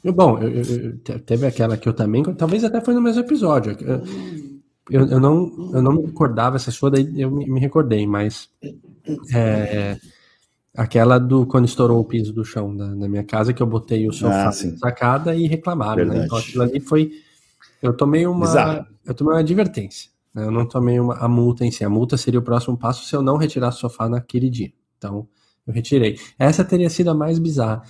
[0.04, 2.22] Eu, bom, eu, eu, teve aquela que eu também.
[2.36, 3.78] Talvez até foi no mesmo episódio.
[4.90, 8.50] Eu, eu, não, eu não me recordava essa sua, daí eu me, me recordei, mas.
[9.34, 9.98] É,
[10.76, 14.10] aquela do quando estourou o piso do chão da, da minha casa, que eu botei
[14.10, 16.26] o sofá ah, na sacada e reclamaram, né?
[16.26, 17.12] Então aquilo ali foi.
[17.82, 18.46] Eu tomei uma.
[18.46, 18.94] Exato.
[19.06, 20.12] Eu tomei uma advertência.
[20.34, 20.46] Né?
[20.46, 21.84] Eu não tomei uma, a multa em si.
[21.84, 24.72] A multa seria o próximo passo se eu não retirasse o sofá naquele dia.
[24.98, 25.28] Então,
[25.66, 26.18] eu retirei.
[26.38, 27.84] Essa teria sido a mais bizarra.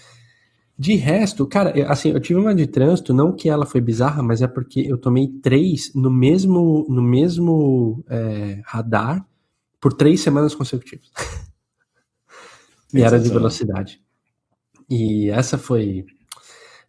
[0.77, 4.41] De resto, cara, assim, eu tive uma de trânsito, não que ela foi bizarra, mas
[4.41, 9.23] é porque eu tomei três no mesmo, no mesmo é, radar
[9.80, 11.12] por três semanas consecutivas.
[12.93, 14.01] e era de velocidade.
[14.89, 16.06] E essa foi.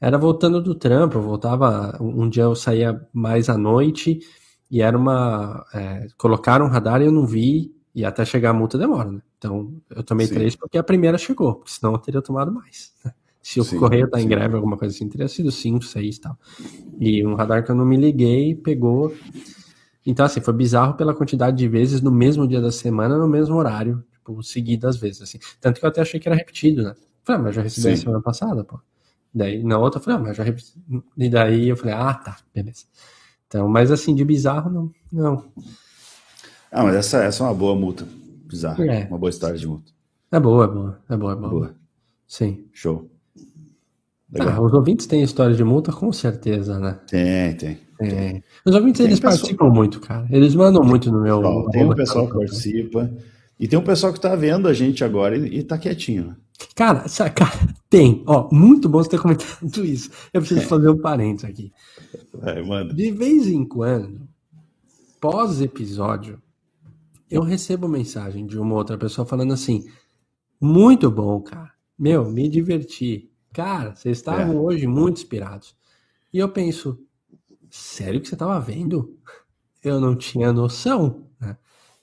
[0.03, 1.97] Era voltando do trampo, eu voltava.
[2.01, 4.19] Um dia eu saía mais à noite
[4.69, 5.65] e era uma.
[5.73, 9.23] É, colocaram um radar e eu não vi, e até chegar a multa demora, né?
[9.39, 10.35] Então eu tomei Sim.
[10.35, 12.93] três porque a primeira chegou, porque senão eu teria tomado mais.
[13.41, 16.21] Se o sim, correio tá em greve, alguma coisa assim, teria sido 5, 6 e
[16.21, 16.39] tal.
[17.01, 19.13] E um radar que eu não me liguei, pegou.
[20.07, 23.57] Então, assim, foi bizarro pela quantidade de vezes no mesmo dia da semana, no mesmo
[23.57, 25.39] horário, tipo, seguidas vezes, assim.
[25.61, 26.95] Tanto que eu até achei que era repetido, né?
[27.25, 28.79] Falei, ah, mas já recebi semana passada, pô.
[29.35, 30.45] Daí, na outra, eu falei, ah, mas já.
[31.17, 32.85] E daí eu falei, ah, tá, beleza.
[33.49, 34.91] Então, mas assim, de bizarro, não.
[35.11, 35.45] não.
[36.71, 38.07] Ah, mas essa, essa é uma boa multa.
[38.47, 38.85] Bizarra.
[38.85, 39.07] É.
[39.07, 39.91] Uma boa história de multa.
[40.31, 41.51] É boa, é boa, é boa, é boa.
[41.51, 41.75] boa.
[42.27, 42.65] Sim.
[42.73, 43.11] Show.
[44.41, 46.99] Ah, os ouvintes têm história de multa, com certeza, né?
[47.07, 47.79] Tem, tem.
[47.99, 48.45] tem.
[48.65, 49.39] Os ouvintes, tem eles pessoal...
[49.39, 50.27] participam muito, cara.
[50.31, 51.39] Eles mandam muito no meu...
[51.43, 53.11] Pessoal, tem um pessoal que participa.
[53.61, 56.29] E tem um pessoal que tá vendo a gente agora e, e tá quietinho.
[56.29, 56.37] Né?
[56.75, 57.53] Cara, cara,
[57.93, 58.25] tem.
[58.27, 60.11] Ó, muito bom você ter comentado isso.
[60.33, 60.65] Eu preciso é.
[60.65, 61.71] fazer um parênteses aqui.
[62.33, 62.95] Vai, manda.
[62.95, 64.27] De vez em quando,
[65.21, 66.41] pós-episódio,
[67.31, 69.85] eu recebo mensagem de uma outra pessoa falando assim:
[70.59, 71.71] muito bom, cara.
[71.99, 73.31] Meu, me diverti.
[73.53, 74.59] Cara, vocês estavam é.
[74.59, 75.77] hoje muito inspirados.
[76.33, 76.99] E eu penso,
[77.69, 79.19] sério que você estava vendo?
[79.85, 81.27] Eu não tinha noção?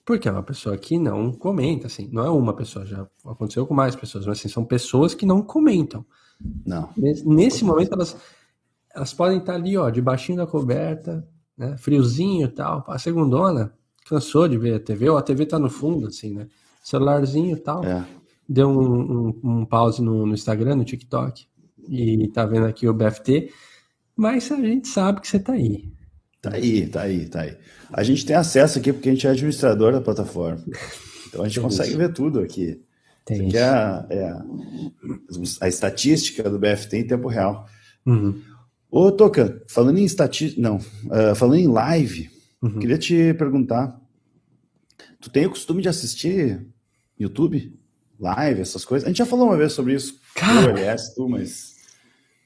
[0.10, 2.10] Porque é uma pessoa que não comenta, assim.
[2.12, 5.40] Não é uma pessoa, já aconteceu com mais pessoas, mas assim, são pessoas que não
[5.44, 6.04] comentam.
[6.66, 6.90] Não.
[6.98, 8.18] Nesse, nesse momento, elas,
[8.92, 11.24] elas podem estar ali, ó, debaixinho da coberta,
[11.56, 11.78] né?
[11.78, 12.84] Friozinho e tal.
[12.88, 13.72] A segundona
[14.08, 16.48] cansou de ver a TV, ou a TV tá no fundo, assim, né?
[16.84, 17.86] Celularzinho e tal.
[17.86, 18.04] É
[18.50, 21.46] deu um, um, um pause no, no, Instagram, no TikTok,
[21.88, 23.54] e tá vendo aqui o BFT,
[24.16, 25.88] mas a gente sabe que você tá aí.
[26.42, 27.58] Tá aí, tá aí, tá aí.
[27.92, 30.64] A gente tem acesso aqui porque a gente é administrador da plataforma.
[31.28, 32.82] Então a gente consegue ver tudo aqui.
[33.26, 34.46] Tem isso aqui é, a, é a,
[35.62, 37.68] a, estatística do BFT em tempo real.
[38.06, 38.42] Uhum.
[38.90, 40.62] Ô, Toca, falando em estatística.
[40.62, 42.30] Não, uh, falando em live,
[42.62, 42.80] uhum.
[42.80, 44.00] queria te perguntar.
[45.20, 46.66] Tu tem o costume de assistir
[47.20, 47.78] YouTube?
[48.20, 49.06] live, essas coisas.
[49.06, 50.20] A gente já falou uma vez sobre isso.
[50.36, 50.96] Cara.
[51.16, 51.76] Tu, mas.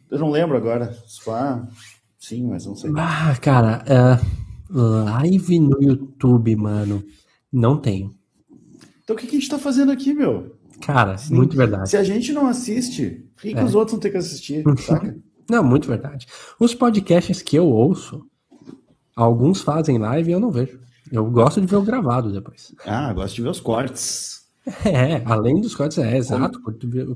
[0.10, 0.96] Eu não lembro agora.
[1.06, 1.66] Só...
[2.24, 2.90] Sim, mas não sei.
[2.96, 3.84] Ah, cara,
[4.72, 7.04] uh, live no YouTube, mano.
[7.52, 8.16] Não tenho.
[9.04, 10.56] Então o que, que a gente tá fazendo aqui, meu?
[10.80, 11.36] Cara, Sim.
[11.36, 11.90] muito verdade.
[11.90, 13.54] Se a gente não assiste, por que, é.
[13.56, 14.64] que os outros não têm que assistir?
[14.80, 15.18] Saca?
[15.50, 16.26] Não, muito verdade.
[16.58, 18.26] Os podcasts que eu ouço,
[19.14, 20.80] alguns fazem live e eu não vejo.
[21.12, 22.74] Eu gosto de ver o gravado depois.
[22.86, 24.42] Ah, gosto de ver os cortes.
[24.86, 26.58] É, além dos cortes, é, exato.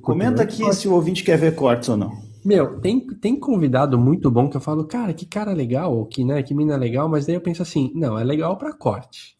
[0.01, 2.26] Comenta aqui se o ouvinte quer ver cortes ou não.
[2.43, 6.41] Meu, tem, tem convidado muito bom que eu falo, cara, que cara legal, que, né,
[6.43, 9.37] que mina legal, mas daí eu penso assim, não, é legal para corte.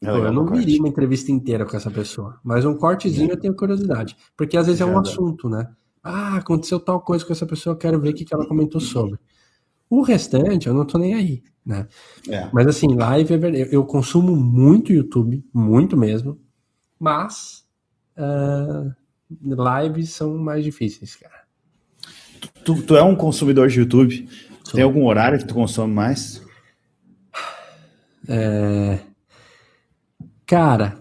[0.00, 3.32] É eu não viria uma entrevista inteira com essa pessoa, mas um cortezinho é.
[3.32, 5.68] eu tenho curiosidade, porque às vezes é um assunto, né?
[6.02, 8.80] Ah, aconteceu tal coisa com essa pessoa, eu quero ver o que, que ela comentou
[8.80, 9.18] sobre.
[9.90, 11.88] O restante eu não tô nem aí, né?
[12.28, 12.48] É.
[12.52, 13.68] Mas assim, live é verdade.
[13.74, 16.38] Eu consumo muito YouTube, muito mesmo.
[16.98, 17.66] Mas
[18.16, 18.94] uh,
[19.30, 21.37] lives são mais difíceis, cara.
[22.64, 24.28] Tu, tu é um consumidor de YouTube?
[24.64, 24.74] Sou.
[24.74, 26.42] Tem algum horário que tu consome mais?
[28.28, 28.98] É...
[30.44, 30.98] Cara,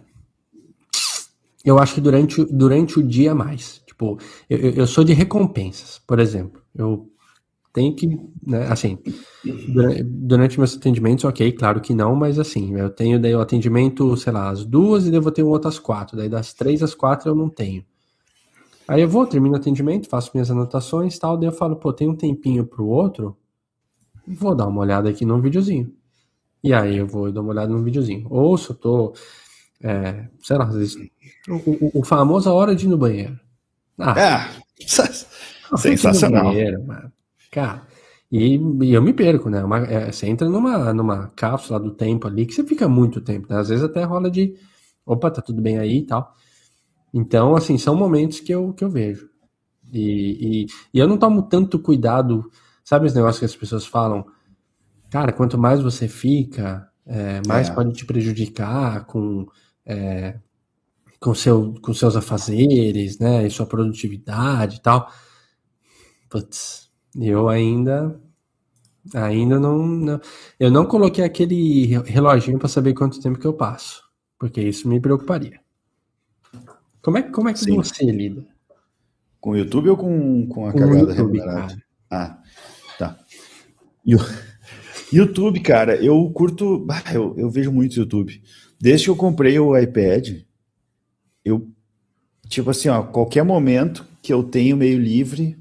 [1.63, 3.81] eu acho que durante, durante o dia mais.
[3.85, 4.17] Tipo,
[4.49, 6.61] eu, eu sou de recompensas, por exemplo.
[6.73, 7.09] Eu
[7.77, 8.07] tem que,
[8.43, 8.97] né, assim,
[10.03, 14.33] durante meus atendimentos, ok, claro que não, mas assim, eu tenho daí o atendimento, sei
[14.33, 17.29] lá, às duas e devo ter um outro às quatro, daí das três às quatro
[17.29, 17.85] eu não tenho.
[18.87, 22.07] Aí eu vou, termino o atendimento, faço minhas anotações tal, daí eu falo, pô, tem
[22.07, 23.35] um tempinho pro outro,
[24.27, 25.93] vou dar uma olhada aqui num videozinho.
[26.63, 28.27] E aí eu vou dar uma olhada num videozinho.
[28.29, 29.13] Ou se eu tô,
[29.81, 30.95] é, sei lá, às vezes,
[31.47, 33.37] o, o, o famoso a hora de ir no banheiro.
[33.97, 34.67] Ah, é.
[35.77, 36.45] Sensacional.
[36.45, 36.83] Banheiro,
[37.51, 37.87] Cara,
[38.31, 39.63] e, e, eu me perco, né?
[39.63, 43.47] Uma, é, você entra numa, numa cápsula do tempo ali que você fica muito tempo,
[43.49, 43.59] né?
[43.59, 44.55] Às vezes até rola de
[45.05, 46.35] opa, tá tudo bem aí e tal.
[47.13, 49.29] Então, assim, são momentos que eu, que eu vejo.
[49.91, 52.51] E, e, e eu não tomo tanto cuidado,
[52.83, 54.25] sabe os negócios que as pessoas falam?
[55.09, 57.73] Cara, quanto mais você fica, é, mais é.
[57.73, 59.47] pode te prejudicar com,
[59.85, 60.37] é,
[61.19, 63.47] com, seu, com seus afazeres, né?
[63.47, 65.09] E sua produtividade e tal.
[66.29, 68.19] Putz, eu ainda
[69.13, 70.21] ainda não, não,
[70.59, 74.03] eu não coloquei aquele reloginho para saber quanto tempo que eu passo,
[74.37, 75.61] porque isso me preocuparia.
[77.07, 77.77] Como é, como é que Sim.
[77.77, 78.45] você lida?
[79.39, 81.83] Com o YouTube ou com, com a com cagada YouTube, remunerada?
[82.11, 82.43] Ah,
[82.99, 83.17] tá.
[85.13, 86.85] YouTube, cara, eu curto.
[87.13, 88.43] Eu, eu vejo muito YouTube.
[88.77, 90.41] Desde que eu comprei o iPad,
[91.45, 91.71] eu.
[92.49, 95.57] Tipo assim, ó, qualquer momento que eu tenho meio livre,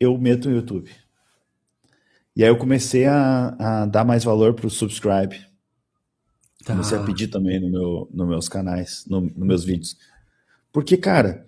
[0.00, 0.90] eu meto no YouTube.
[2.34, 5.36] E aí eu comecei a, a dar mais valor pro subscribe.
[6.64, 6.72] Tá.
[6.72, 9.98] Comecei a pedir também no meu, nos meus canais, no, nos meus vídeos.
[10.74, 11.46] Porque, cara,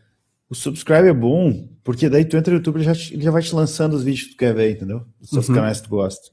[0.48, 3.42] o subscribe é bom, porque daí tu entra no YouTube e já, ele já vai
[3.42, 5.02] te lançando os vídeos que tu quer ver, entendeu?
[5.20, 5.56] Os seus uhum.
[5.56, 6.30] canais que tu gosta.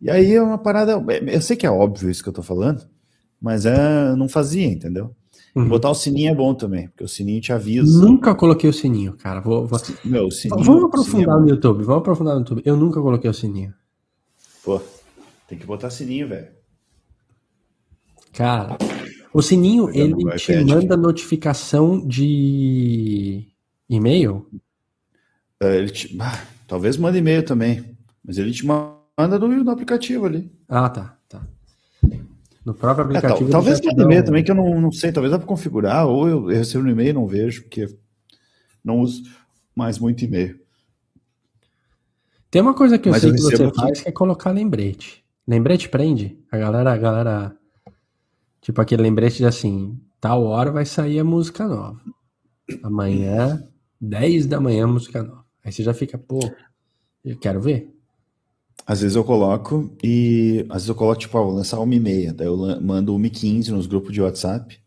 [0.00, 1.00] E aí é uma parada.
[1.28, 2.84] Eu sei que é óbvio isso que eu tô falando,
[3.40, 5.14] mas é, não fazia, entendeu?
[5.54, 5.68] Uhum.
[5.68, 8.04] Botar o sininho é bom também, porque o sininho te avisa.
[8.04, 9.40] Nunca coloquei o sininho, cara.
[9.40, 9.78] Vou, vou...
[10.04, 12.62] Meu, sininho, vamos aprofundar sininho é no YouTube, vamos aprofundar no YouTube.
[12.64, 13.72] Eu nunca coloquei o sininho.
[14.64, 14.80] Pô,
[15.46, 16.48] tem que botar sininho, velho.
[18.32, 18.76] Cara,
[19.32, 23.46] o sininho, ele te manda notificação de
[23.88, 24.46] e-mail?
[25.60, 26.16] É, ele te...
[26.20, 30.50] ah, talvez mande e-mail também, mas ele te manda no, no aplicativo ali.
[30.68, 31.46] Ah, tá, tá.
[32.64, 33.48] No próprio aplicativo.
[33.48, 34.24] É, talvez mande e-mail um...
[34.24, 36.90] também, que eu não, não sei, talvez dá para configurar, ou eu, eu recebo no
[36.90, 37.88] e-mail e não vejo, porque
[38.84, 39.22] não uso
[39.74, 40.60] mais muito e-mail.
[42.50, 45.24] Tem uma coisa que eu Mas sei eu que você faz que é colocar lembrete.
[45.48, 46.38] Lembrete prende?
[46.50, 47.56] A galera, a galera
[48.62, 52.00] Tipo aquele lembrete de assim, tal hora vai sair a música nova.
[52.82, 53.62] Amanhã,
[54.00, 55.44] 10 da manhã, música nova.
[55.64, 56.38] Aí você já fica, pô,
[57.24, 57.90] eu quero ver.
[58.86, 62.00] Às vezes eu coloco e às vezes eu coloco, tipo, ó, vou lançar uma e
[62.00, 62.32] meia.
[62.32, 64.78] Daí eu mando uma e 15 nos grupos de WhatsApp.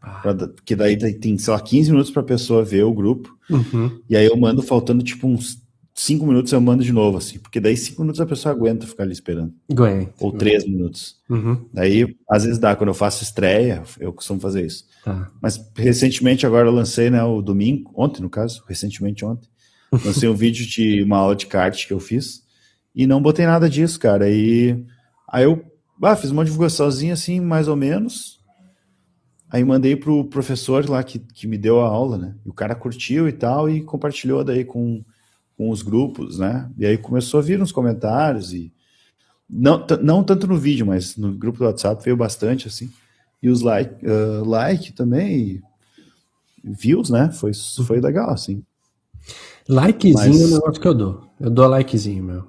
[0.00, 0.20] Ah.
[0.20, 3.36] Pra, que daí tem, sei lá, 15 minutos pra pessoa ver o grupo.
[3.48, 4.00] Uhum.
[4.10, 5.61] E aí eu mando faltando, tipo, uns
[5.94, 9.02] cinco minutos eu mando de novo, assim, porque daí cinco minutos a pessoa aguenta ficar
[9.04, 9.52] ali esperando.
[9.70, 10.12] Aguenta.
[10.20, 11.16] Ou três minutos.
[11.28, 11.64] Uhum.
[11.72, 14.86] Daí, às vezes dá, quando eu faço estreia, eu costumo fazer isso.
[15.04, 15.30] Tá.
[15.40, 19.48] Mas recentemente, agora eu lancei, né, o domingo, ontem no caso, recentemente ontem,
[20.04, 22.42] lancei um vídeo de uma aula de kart que eu fiz
[22.94, 24.30] e não botei nada disso, cara.
[24.30, 24.84] E
[25.28, 25.64] aí eu
[26.02, 28.40] ah, fiz uma divulgaçãozinha assim, mais ou menos.
[29.50, 32.34] Aí mandei pro professor lá que, que me deu a aula, né?
[32.44, 35.04] E o cara curtiu e tal e compartilhou daí com
[35.56, 36.70] com os grupos, né?
[36.78, 38.72] E aí começou a vir uns comentários e
[39.48, 42.90] não, não tanto no vídeo, mas no grupo do WhatsApp veio bastante assim.
[43.42, 45.60] E os like, uh, like também,
[46.64, 47.30] views, né?
[47.32, 47.52] Foi,
[47.86, 48.62] foi legal, assim.
[49.68, 50.40] Likezinho mas...
[50.40, 51.24] é o negócio que eu dou.
[51.38, 52.44] Eu dou likezinho, meu.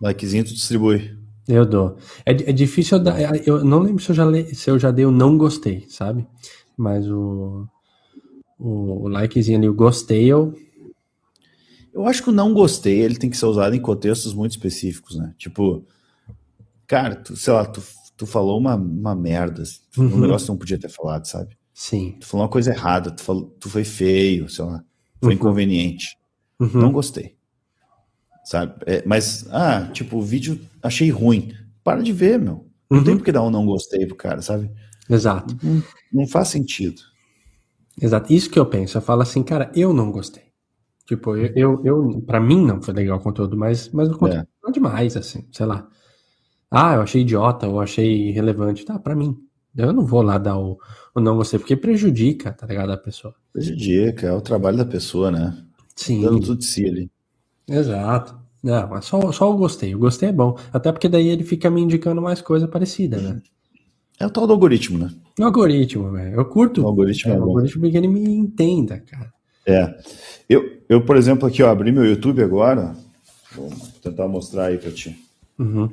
[0.00, 1.16] Likezinho tu distribui.
[1.48, 1.96] Eu dou.
[2.24, 3.20] É, é difícil eu dar.
[3.20, 6.26] É, eu não lembro se eu já, se eu já dei o não gostei, sabe?
[6.76, 7.66] Mas o,
[8.58, 10.54] o, o likezinho ali, o gostei, eu
[11.92, 15.16] eu acho que o não gostei, ele tem que ser usado em contextos muito específicos,
[15.16, 15.34] né?
[15.36, 15.86] Tipo,
[16.86, 17.82] cara, tu, sei lá, tu,
[18.16, 20.14] tu falou uma, uma merda, assim, uhum.
[20.14, 21.56] um negócio que não podia ter falado, sabe?
[21.74, 22.16] Sim.
[22.20, 24.82] Tu falou uma coisa errada, tu, falou, tu foi feio, sei lá,
[25.20, 25.38] foi uhum.
[25.38, 26.16] inconveniente.
[26.58, 26.70] Uhum.
[26.74, 27.36] Não gostei.
[28.44, 28.74] Sabe?
[28.86, 31.52] É, mas, ah, tipo, o vídeo achei ruim.
[31.84, 32.66] Para de ver, meu.
[32.90, 33.04] Não uhum.
[33.04, 34.70] tem por que dar um não gostei pro cara, sabe?
[35.08, 35.56] Exato.
[35.62, 37.00] Não, não faz sentido.
[38.00, 38.32] Exato.
[38.32, 38.98] Isso que eu penso.
[38.98, 40.51] Eu falo assim, cara, eu não gostei.
[41.06, 44.46] Tipo, eu, eu, eu para mim não foi legal o conteúdo, mas, mas o conteúdo
[44.66, 44.68] é.
[44.68, 45.88] é demais, assim, sei lá.
[46.70, 48.84] Ah, eu achei idiota, ou achei irrelevante.
[48.84, 49.36] Tá, pra mim.
[49.76, 50.78] Eu não vou lá dar o,
[51.14, 53.34] o não gostei, porque prejudica, tá ligado, a pessoa.
[53.52, 55.56] Prejudica, é o trabalho da pessoa, né?
[55.94, 56.22] Sim.
[56.22, 57.10] Dando tudo de si ali.
[57.68, 58.38] Exato.
[58.62, 59.94] Não, mas só, só o gostei.
[59.94, 60.56] O gostei é bom.
[60.72, 63.42] Até porque daí ele fica me indicando mais coisa parecida, né?
[64.20, 65.10] É o tal do algoritmo, né?
[65.40, 66.36] O algoritmo, velho.
[66.36, 66.82] Eu curto.
[66.82, 67.46] O algoritmo é, é bom.
[67.46, 69.32] O algoritmo porque ele me entenda, cara.
[69.66, 69.98] É.
[70.48, 72.94] Eu, eu, por exemplo, aqui, ó, abri meu YouTube agora.
[73.54, 73.70] Vou
[74.02, 75.18] tentar mostrar aí para ti.
[75.58, 75.90] Uhum.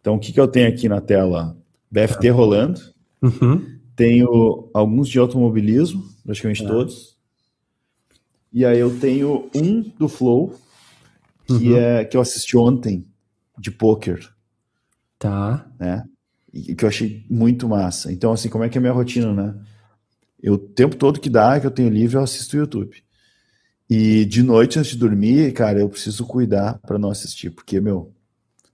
[0.00, 1.56] Então, o que, que eu tenho aqui na tela?
[1.90, 2.34] BFT tá.
[2.34, 2.80] rolando.
[3.22, 3.76] Uhum.
[3.94, 6.68] Tenho alguns de automobilismo, praticamente tá.
[6.68, 7.16] todos.
[8.52, 10.54] E aí eu tenho um do Flow,
[11.46, 11.76] que uhum.
[11.76, 13.06] é que eu assisti ontem,
[13.58, 14.28] de poker.
[15.18, 15.66] Tá.
[15.78, 16.04] Né?
[16.52, 18.12] E que eu achei muito massa.
[18.12, 19.54] Então, assim, como é que é a minha rotina, né?
[20.46, 23.02] Eu, o tempo todo que dá, que eu tenho livre, eu assisto o YouTube.
[23.90, 28.14] E de noite, antes de dormir, cara, eu preciso cuidar para não assistir, porque, meu,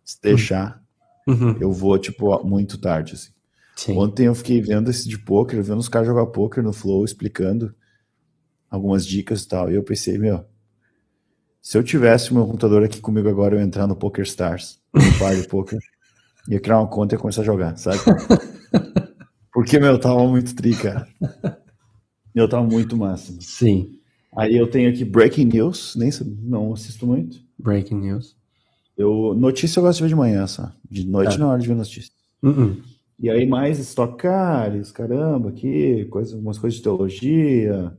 [0.04, 0.82] se deixar,
[1.26, 1.56] uhum.
[1.58, 3.30] eu vou, tipo, muito tarde, assim.
[3.74, 3.96] Sim.
[3.96, 7.74] Ontem eu fiquei vendo esse de poker, vendo os caras jogar poker no Flow, explicando
[8.70, 9.70] algumas dicas e tal.
[9.70, 10.44] E eu pensei, meu,
[11.62, 15.00] se eu tivesse o meu computador aqui comigo agora, eu entrar no Poker Stars, no
[15.18, 15.78] par de poker,
[16.50, 17.98] ia criar uma conta e começar a jogar, sabe?
[19.50, 21.08] Porque, meu, tava muito tri, cara.
[22.34, 23.40] Eu tava muito máximo.
[23.42, 23.98] Sim.
[24.34, 26.10] Aí eu tenho aqui Breaking News, nem
[26.42, 27.40] não assisto muito.
[27.58, 28.36] Breaking News.
[28.96, 30.72] Eu, notícia eu gosto de ver de manhã, só.
[30.90, 31.38] De noite é.
[31.38, 32.12] na hora de ver notícia.
[32.42, 32.82] Uh -uh.
[33.18, 37.96] E aí mais Cars, caramba, aqui, coisa, algumas coisas de teologia,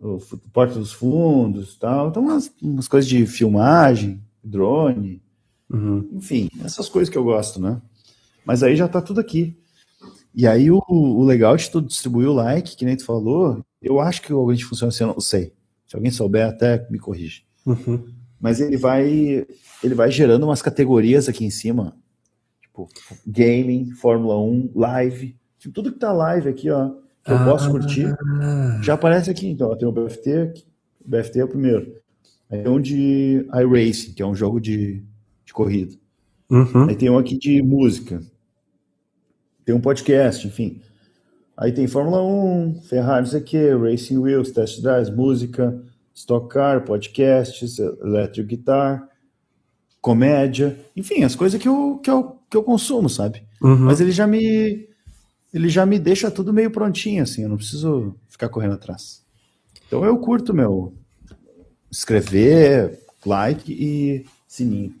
[0.00, 0.18] o
[0.52, 2.08] Porta dos Fundos tal.
[2.08, 5.22] Então umas, umas coisas de filmagem, drone,
[5.70, 6.08] uhum.
[6.12, 7.80] enfim, essas coisas que eu gosto, né?
[8.44, 9.56] Mas aí já tá tudo aqui.
[10.38, 13.98] E aí o, o legal de tu distribuir o like, que nem tu falou, eu
[13.98, 15.52] acho que o algoritmo funciona assim, eu não sei.
[15.84, 17.42] Se alguém souber, até me corrige.
[17.66, 18.06] Uhum.
[18.40, 19.44] Mas ele vai,
[19.82, 21.96] ele vai gerando umas categorias aqui em cima,
[22.62, 22.88] tipo
[23.26, 26.90] gaming, Fórmula 1, live, tipo, tudo que tá live aqui, ó,
[27.24, 28.06] que eu ah, posso curtir,
[28.80, 29.48] já aparece aqui.
[29.48, 30.52] Então, tem o BFT,
[31.04, 31.96] o BFT é o primeiro.
[32.48, 35.02] Aí tem um de iRacing, que é um jogo de,
[35.44, 35.96] de corrida.
[36.48, 36.84] Uhum.
[36.88, 38.22] Aí tem um aqui de música.
[39.68, 40.80] Tem um podcast, enfim.
[41.54, 45.78] Aí tem Fórmula 1, Ferrari, não sei o que, Racing Wheels, Test Drives, música,
[46.14, 49.06] Stock Car, podcasts, Electric Guitar,
[50.00, 53.42] comédia, enfim, as coisas que eu, que eu, que eu consumo, sabe?
[53.60, 53.76] Uhum.
[53.76, 54.88] Mas ele já me
[55.52, 59.22] ele já me deixa tudo meio prontinho, assim, eu não preciso ficar correndo atrás.
[59.86, 60.94] Então eu curto, meu,
[61.90, 64.94] escrever, like e sininho.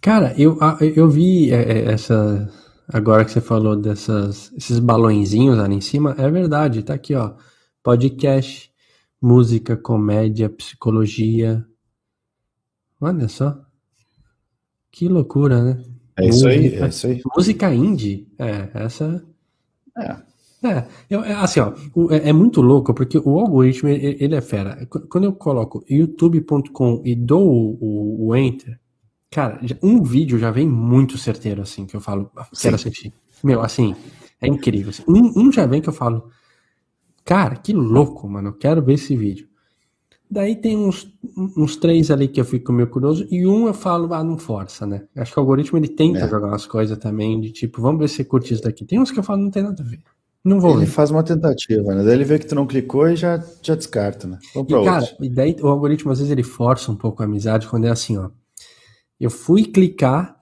[0.00, 0.58] Cara, eu,
[0.96, 2.50] eu vi é, é, essa,
[2.92, 7.34] Agora que você falou dessas, esses balõezinhos ali em cima, é verdade, tá aqui, ó.
[7.82, 8.70] Podcast,
[9.20, 11.64] música, comédia, psicologia.
[13.00, 13.58] Olha só.
[14.90, 15.84] Que loucura, né?
[16.16, 17.22] É isso música, aí, é isso aí.
[17.36, 19.24] Música indie, é, essa.
[19.96, 20.30] É.
[20.62, 21.72] É, eu, é assim, ó,
[22.10, 24.86] é, é, muito louco porque o algoritmo ele, é fera.
[25.08, 28.78] Quando eu coloco youtube.com e dou o, o, o enter,
[29.30, 33.12] Cara, um vídeo já vem muito certeiro, assim, que eu falo, ah, quero assistir.
[33.44, 33.94] Meu, assim,
[34.40, 34.90] é incrível.
[34.90, 35.04] Assim.
[35.06, 36.28] Um, um, já vem que eu falo,
[37.24, 39.48] cara, que louco, mano, eu quero ver esse vídeo.
[40.28, 41.12] Daí tem uns,
[41.56, 44.84] uns três ali que eu fico meio curioso, e um eu falo, ah, não força,
[44.84, 45.04] né?
[45.16, 46.28] Acho que o algoritmo ele tenta é.
[46.28, 48.84] jogar umas coisas também, de tipo, vamos ver se você curte isso daqui.
[48.84, 50.00] Tem uns que eu falo, não tem nada a ver.
[50.44, 50.92] Não vou ele ver.
[50.92, 52.02] faz uma tentativa, né?
[52.02, 54.38] Daí ele vê que tu não clicou e já, já descarta, né?
[54.54, 54.92] Vamos pra e, outro.
[54.92, 57.90] cara, e daí o algoritmo às vezes ele força um pouco a amizade quando é
[57.90, 58.30] assim, ó.
[59.20, 60.40] Eu fui clicar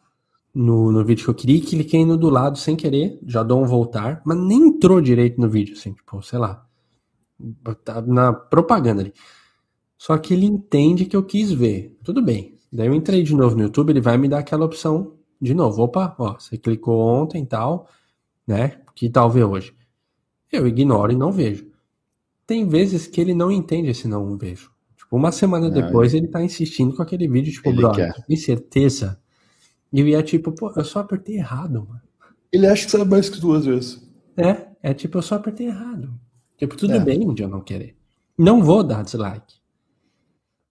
[0.54, 3.62] no, no vídeo que eu queria e cliquei no do lado sem querer, já dou
[3.62, 6.64] um voltar, mas nem entrou direito no vídeo, assim, tipo, sei lá,
[7.84, 9.12] tá na propaganda ali.
[9.96, 11.98] Só que ele entende que eu quis ver.
[12.04, 12.56] Tudo bem.
[12.72, 15.82] Daí eu entrei de novo no YouTube, ele vai me dar aquela opção de novo.
[15.82, 17.88] Opa, ó, você clicou ontem e tal,
[18.46, 18.80] né?
[18.94, 19.74] Que tal ver hoje?
[20.52, 21.66] Eu ignoro e não vejo.
[22.46, 24.70] Tem vezes que ele não entende esse não vejo.
[25.10, 29.18] Uma semana depois ele tá insistindo com aquele vídeo, tipo, brother, tem certeza?
[29.92, 32.02] E eu ia tipo, pô, eu só apertei errado, mano.
[32.52, 34.02] Ele acha que sabe mais que duas vezes.
[34.36, 36.12] É, é tipo, eu só apertei errado.
[36.56, 37.00] Tipo, tudo é.
[37.00, 37.96] bem de eu não querer.
[38.36, 39.54] Não vou dar dislike.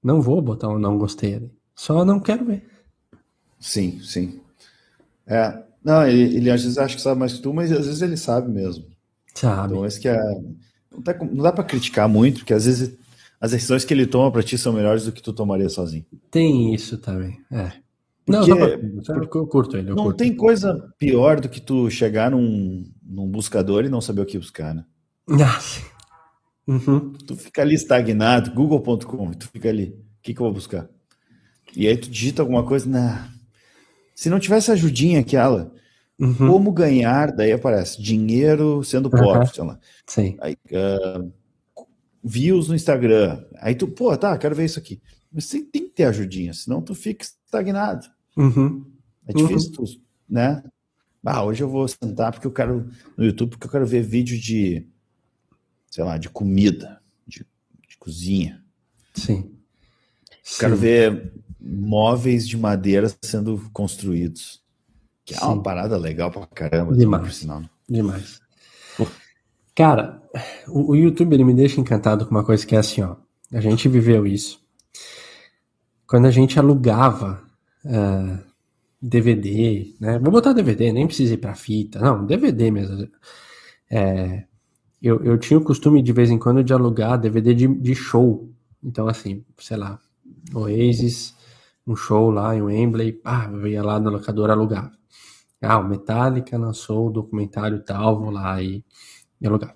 [0.04, 1.52] Não vou botar um não gostei ali.
[1.76, 2.64] Só não quero ver.
[3.60, 4.40] Sim, sim.
[5.26, 8.02] É, não, ele, ele às vezes acha que sabe mais que tu, mas às vezes
[8.02, 8.86] ele sabe mesmo.
[9.34, 9.74] Sabe.
[9.74, 10.18] Então, esse que é.
[10.92, 12.98] Não, tá, não dá pra criticar muito, porque às vezes
[13.40, 16.06] as decisões que ele toma para ti são melhores do que tu tomaria sozinho.
[16.32, 17.72] Tem isso também, é.
[18.26, 18.58] Porque, não,
[19.04, 19.92] pra, eu curto ele.
[19.92, 20.18] Eu não curto.
[20.18, 24.38] tem coisa pior do que tu chegar num, num buscador e não saber o que
[24.38, 24.84] buscar, né?
[25.30, 25.62] Ah,
[26.68, 27.14] uhum.
[27.14, 30.90] Tu fica ali estagnado, google.com, tu fica ali, o que, que eu vou buscar?
[31.76, 33.30] E aí tu digita alguma coisa, nah.
[34.14, 35.72] se não tivesse ajudinha aquela,
[36.20, 36.36] uhum.
[36.36, 39.54] como ganhar, daí aparece dinheiro sendo pobre, uhum.
[39.54, 39.80] sei lá.
[40.06, 40.38] Sim.
[40.42, 41.32] Aí, uh,
[42.28, 43.44] views no Instagram.
[43.60, 45.02] Aí tu, pô, tá, quero ver isso aqui.
[45.32, 48.08] Mas você tem que ter ajudinha, senão tu fica estagnado.
[48.36, 48.86] Uhum.
[49.26, 49.86] É difícil, uhum.
[49.86, 50.64] tu, né?
[51.26, 54.40] Ah, hoje eu vou sentar porque eu quero no YouTube porque eu quero ver vídeo
[54.40, 54.88] de,
[55.92, 57.46] sei lá, de comida, de,
[57.88, 58.64] de cozinha.
[59.14, 59.52] Sim.
[60.58, 60.82] Quero Sim.
[60.82, 64.64] ver móveis de madeira sendo construídos.
[65.26, 66.96] Que é uma parada legal pra caramba.
[66.96, 67.24] Demais.
[67.24, 67.64] Por sinal.
[67.90, 68.40] Demais.
[69.78, 70.24] Cara,
[70.68, 73.16] o, o, YouTube ele me deixa encantado com uma coisa que é assim, ó.
[73.54, 74.60] A gente viveu isso.
[76.08, 77.44] Quando a gente alugava
[77.86, 78.40] uh, é,
[79.00, 80.18] DVD, né?
[80.18, 82.00] Vou botar DVD, nem precisa ir pra fita.
[82.00, 83.08] Não, DVD mesmo.
[83.88, 84.46] É,
[85.00, 88.50] eu, eu tinha o costume de vez em quando de alugar DVD de, de show.
[88.84, 90.00] Então, assim, sei lá,
[90.56, 91.36] Oasis,
[91.86, 94.92] um show lá em Wembley, ah, eu ia lá na locadora alugar.
[95.62, 98.84] Ah, o Metallica lançou o documentário tal, vou lá e,
[99.40, 99.76] e alugar.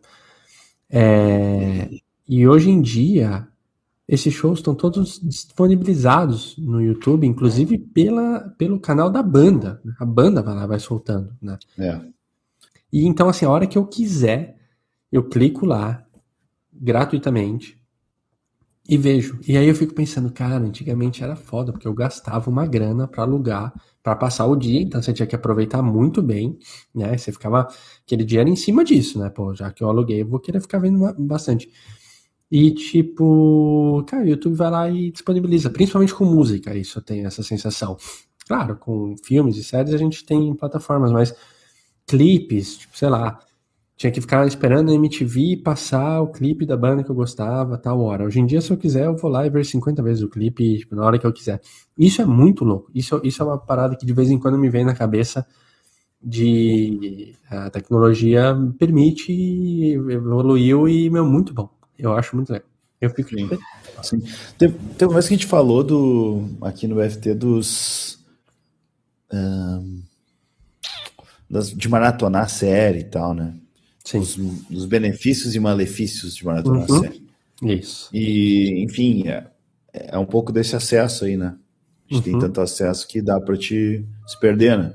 [0.89, 1.89] É,
[2.27, 3.47] e hoje em dia,
[4.07, 9.81] esses shows estão todos disponibilizados no YouTube, inclusive pela, pelo canal da banda.
[9.99, 11.57] A banda vai lá, vai soltando, né?
[11.77, 12.01] É.
[12.91, 14.57] E então, assim, a hora que eu quiser,
[15.11, 16.05] eu clico lá,
[16.73, 17.80] gratuitamente,
[18.87, 19.39] e vejo.
[19.47, 23.23] E aí eu fico pensando, cara, antigamente era foda, porque eu gastava uma grana para
[23.23, 23.73] alugar,
[24.03, 26.57] para passar o dia, então você tinha que aproveitar muito bem,
[26.93, 27.17] né?
[27.17, 27.67] Você ficava
[28.03, 29.29] aquele dinheiro em cima disso, né?
[29.29, 31.71] Pô, já que eu aluguei, eu vou querer ficar vendo bastante.
[32.51, 37.27] E tipo, cara, o YouTube vai lá e disponibiliza, principalmente com música, isso eu tenho
[37.27, 37.97] essa sensação.
[38.47, 41.33] Claro, com filmes e séries a gente tem plataformas, mas
[42.07, 43.39] clipes, tipo, sei lá,
[44.01, 48.01] tinha que ficar esperando a MTV passar o clipe da banda que eu gostava, tal
[48.01, 48.25] hora.
[48.25, 50.79] Hoje em dia, se eu quiser, eu vou lá e ver 50 vezes o clipe,
[50.79, 51.61] tipo, na hora que eu quiser.
[51.95, 52.89] Isso é muito louco.
[52.95, 55.45] Isso, isso é uma parada que de vez em quando me vem na cabeça
[56.19, 59.31] de a tecnologia permite,
[59.93, 61.69] evoluiu e, meu, muito bom.
[61.95, 62.67] Eu acho muito legal.
[62.99, 63.49] Eu fico Sim.
[64.01, 64.21] Sim.
[65.03, 68.19] Uma vez que a gente falou do, aqui no BFT dos.
[69.31, 70.01] Um,
[71.47, 73.53] das, de maratonar a série e tal, né?
[74.19, 74.37] Os,
[74.69, 77.01] os benefícios e malefícios de maratonar uhum.
[77.01, 77.23] série.
[77.63, 78.09] Isso.
[78.13, 79.47] E, enfim, é,
[79.93, 81.55] é um pouco desse acesso aí, né?
[82.09, 82.39] A gente uhum.
[82.39, 84.93] tem tanto acesso que dá para te se perder, né?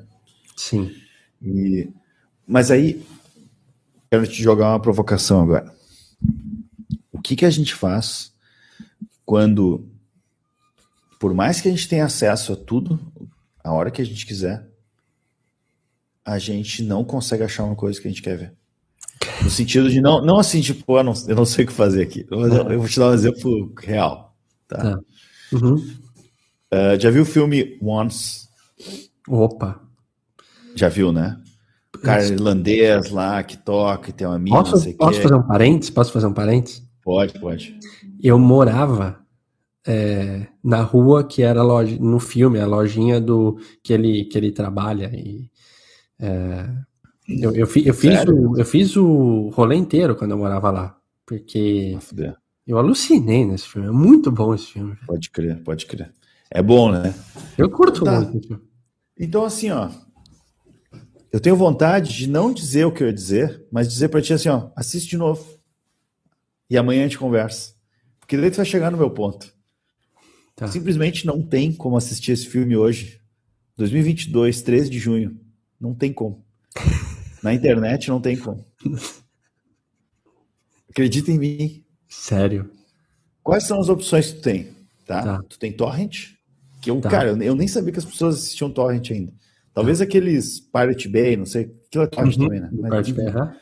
[0.56, 0.92] Sim.
[1.40, 1.88] E,
[2.46, 3.04] mas aí,
[4.10, 5.74] quero te jogar uma provocação agora.
[7.12, 8.32] O que, que a gente faz
[9.24, 9.88] quando,
[11.18, 13.00] por mais que a gente tenha acesso a tudo,
[13.62, 14.68] a hora que a gente quiser,
[16.24, 18.52] a gente não consegue achar uma coisa que a gente quer ver?
[19.42, 22.02] No sentido de não, não assim, tipo, eu não, eu não sei o que fazer
[22.02, 22.26] aqui.
[22.30, 24.36] Eu, eu vou te dar um exemplo real.
[24.68, 24.78] Tá?
[24.78, 25.00] tá.
[25.52, 25.76] Uhum.
[26.72, 28.48] Uh, já viu o filme Once?
[29.28, 29.80] Opa.
[30.74, 31.40] Já viu, né?
[31.94, 32.34] O cara Isso.
[32.34, 34.62] irlandês lá que toca e tem uma mina.
[34.62, 35.90] Posso, posso fazer um parênteses?
[35.90, 36.82] Posso fazer um parênteses?
[37.02, 37.78] Pode, pode.
[38.22, 39.18] Eu morava
[39.86, 44.52] é, na rua que era loja, no filme, a lojinha do que ele, que ele
[44.52, 45.10] trabalha.
[45.14, 45.48] E,
[46.18, 46.68] é,
[47.28, 50.96] eu, eu, eu, fiz o, eu fiz o rolê inteiro quando eu morava lá.
[51.24, 51.98] Porque
[52.66, 53.88] eu alucinei nesse filme.
[53.88, 54.96] É muito bom esse filme.
[55.06, 56.12] Pode crer, pode crer.
[56.50, 57.14] É bom, né?
[57.58, 58.20] Eu curto tá.
[58.20, 58.60] muito.
[59.18, 59.90] Então, assim, ó.
[61.32, 64.32] Eu tenho vontade de não dizer o que eu ia dizer, mas dizer pra ti
[64.32, 65.44] assim, ó, assiste de novo.
[66.70, 67.74] E amanhã a gente conversa.
[68.20, 69.52] Porque daí tu vai chegar no meu ponto.
[70.54, 70.66] Tá.
[70.68, 73.20] Simplesmente não tem como assistir esse filme hoje.
[73.76, 75.38] 2022, 13 de junho.
[75.78, 76.44] Não tem como.
[77.47, 78.64] Na internet não tem como.
[80.90, 81.84] Acredita em mim.
[82.09, 82.68] Sério.
[83.40, 84.68] Quais são as opções que tu tem?
[85.07, 85.22] Tá?
[85.22, 85.42] tá.
[85.49, 86.32] Tu tem torrent?
[86.82, 87.09] Que eu, tá.
[87.09, 89.32] cara, eu nem sabia que as pessoas assistiam torrent ainda.
[89.72, 90.05] Talvez tá.
[90.05, 92.42] aqueles Pirate Bay, não sei, aquilo é torrent uhum.
[92.47, 92.68] também, né?
[92.72, 93.53] Mas, Bay, uhum.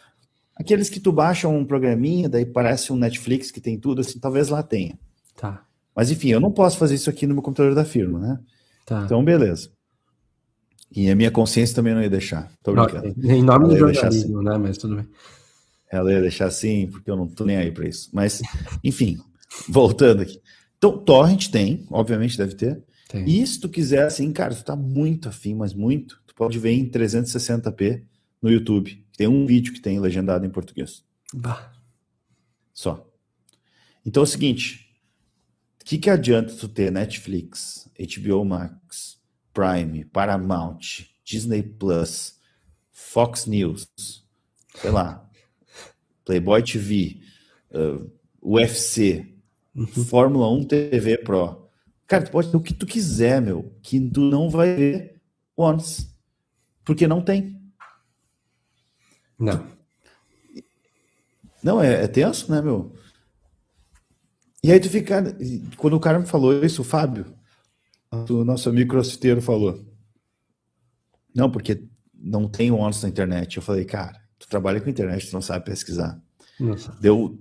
[0.57, 4.49] Aqueles que tu baixa um programinha, daí parece um Netflix que tem tudo, assim, talvez
[4.49, 4.99] lá tenha.
[5.37, 5.62] Tá.
[5.95, 8.41] Mas enfim, eu não posso fazer isso aqui no meu computador da firma, né?
[8.87, 9.03] Tá.
[9.05, 9.74] Então, beleza.
[10.95, 12.53] E a minha consciência também não ia deixar.
[12.62, 13.14] Tô brincando.
[13.24, 14.49] Em nome do jornalismo, assim.
[14.49, 14.59] né?
[14.59, 15.09] Mas tudo bem.
[15.90, 18.11] Ela ia deixar assim, porque eu não tô nem aí para isso.
[18.12, 18.40] Mas,
[18.82, 19.18] enfim,
[19.68, 20.40] voltando aqui.
[20.78, 22.82] Então, Torrent tem, obviamente deve ter.
[23.09, 23.24] Tem.
[23.28, 26.72] E se tu quiser, assim, cara, tu tá muito afim, mas muito, tu pode ver
[26.72, 28.03] em 360p
[28.40, 29.05] no YouTube.
[29.16, 31.05] Tem um vídeo que tem legendado em português.
[31.32, 31.72] Bah.
[32.72, 33.09] Só.
[34.05, 34.90] Então é o seguinte:
[35.80, 39.13] o que, que adianta tu ter Netflix, HBO Max,
[39.55, 42.38] Prime, Paramount, Disney Plus,
[42.92, 43.88] Fox News,
[44.74, 45.26] sei lá,
[46.24, 47.20] Playboy TV,
[47.70, 48.11] uh,
[48.42, 49.26] UFC,
[49.74, 49.86] uhum.
[49.86, 51.70] Fórmula 1 TV Pro.
[52.07, 55.22] Cara, tu pode ter o que tu quiser, meu, que tu não vai ver
[55.57, 56.12] once.
[56.84, 57.59] Porque não tem.
[59.38, 59.66] Não.
[61.62, 62.94] Não, é, é tenso, né, meu?
[64.62, 65.22] E aí tu fica.
[65.76, 67.34] Quando o cara me falou isso, o Fábio,
[68.30, 69.84] o nosso amigo crossfiteiro falou.
[71.34, 71.82] Não, porque
[72.14, 73.56] não tem once na internet.
[73.56, 76.20] Eu falei, cara, tu trabalha com internet, tu não sabe pesquisar.
[76.58, 76.96] Nossa.
[77.00, 77.38] Deu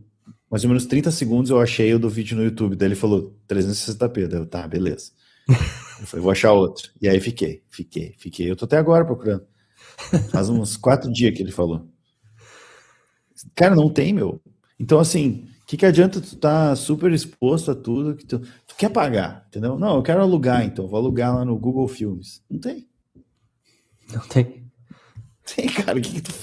[0.49, 2.75] mais ou menos 30 segundos, eu achei o do vídeo no YouTube.
[2.75, 4.27] Daí ele falou 360p.
[4.27, 5.11] Daí eu, tá, beleza.
[5.49, 6.91] eu falei, vou achar outro.
[7.01, 8.51] E aí fiquei, fiquei, fiquei.
[8.51, 9.45] Eu tô até agora procurando.
[10.29, 11.87] Faz uns quatro dias que ele falou.
[13.55, 14.39] Cara, não tem, meu.
[14.79, 18.75] Então, assim, que, que adianta tu estar tá super exposto a tudo que tu, tu
[18.77, 19.77] quer pagar, entendeu?
[19.77, 20.87] Não, eu quero alugar, então.
[20.87, 22.43] Vou alugar lá no Google Filmes.
[22.49, 22.87] Não tem.
[24.13, 24.63] Não tem.
[25.55, 26.33] Tem, cara, que, que tu,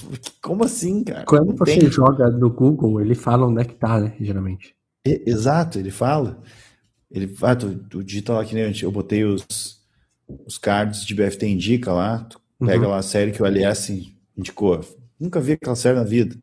[0.41, 1.25] como assim, cara?
[1.25, 1.91] Quando não você tem.
[1.91, 4.15] joga no Google, ele fala onde é que tá, né?
[4.19, 4.75] Geralmente.
[5.03, 6.41] exato, ele fala.
[7.09, 9.43] Ele, ah, tu, tu digita lá que nem eu botei os,
[10.45, 12.91] os cards de BFT Indica lá, tu pega uhum.
[12.91, 14.79] lá a série que o LS indicou.
[15.19, 16.35] Nunca vi aquela série na vida.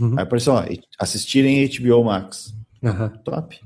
[0.00, 0.14] Uhum.
[0.16, 0.66] Aí apareceu lá,
[0.98, 2.54] assistirem HBO Max.
[2.82, 3.08] Uhum.
[3.24, 3.60] Top.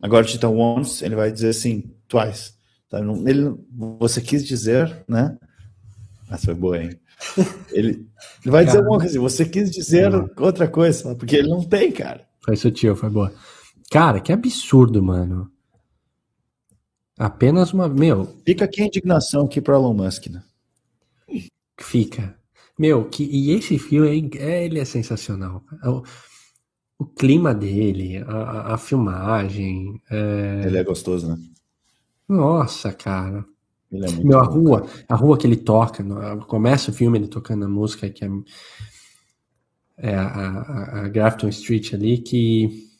[0.00, 2.52] Agora digita once, ele vai dizer assim, twice.
[2.88, 3.00] Tá?
[3.00, 3.54] Ele,
[3.98, 5.36] você quis dizer, né?
[6.30, 6.90] Essa foi boa, hein?
[7.72, 8.06] Ele,
[8.42, 12.26] ele vai dizer alguma coisa, você quis dizer outra coisa, porque ele não tem, cara.
[12.44, 13.32] Foi sutil, foi boa.
[13.90, 15.50] Cara, que absurdo, mano.
[17.18, 17.88] Apenas uma.
[17.88, 18.26] Meu.
[18.44, 20.42] Fica aqui a indignação aqui para Elon Musk, né?
[21.80, 22.36] Fica.
[22.78, 25.62] Meu, que, e esse filme é, ele é sensacional.
[25.84, 26.02] O,
[26.98, 30.00] o clima dele, a, a filmagem.
[30.10, 30.62] É...
[30.66, 31.38] Ele é gostoso, né?
[32.28, 33.44] Nossa, cara.
[33.92, 35.04] Ele é muito Meu, a rua, cara.
[35.08, 38.28] a rua que ele toca, no, começa o filme ele tocando a música que é,
[39.98, 42.90] é a, a, a Grafton Street ali, que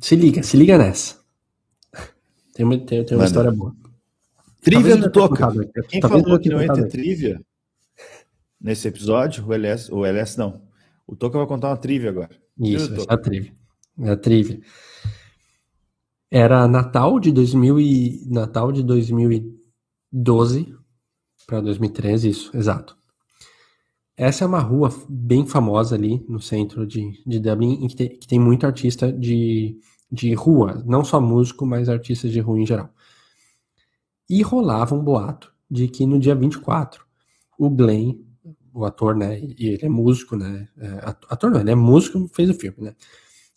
[0.00, 1.20] se liga, se liga nessa.
[2.54, 3.74] Tem uma, tem, tem uma história boa.
[4.60, 5.48] Trivia do Toca.
[5.88, 7.40] Quem Talvez falou que não ia ter trivia
[8.62, 10.62] nesse episódio, o LS, o LS não.
[11.06, 12.30] O Toca vai contar uma trivia agora.
[12.58, 13.52] Isso, é a trivia.
[13.98, 14.60] É a trivia.
[16.30, 20.74] Era Natal de 2000 e Natal de 2012
[21.46, 22.96] para 2013, isso, exato.
[24.16, 28.26] Essa é uma rua bem famosa ali no centro de, de Dublin, que tem, que
[28.26, 29.78] tem muito artista de
[30.12, 32.90] de rua, não só músico, mas artistas de rua em geral.
[34.28, 37.02] E rolava um boato de que no dia 24,
[37.58, 38.20] o Glenn,
[38.74, 40.88] o ator, né, e ele é músico, né, é,
[41.28, 42.94] ator não, ele é músico, fez o filme, né,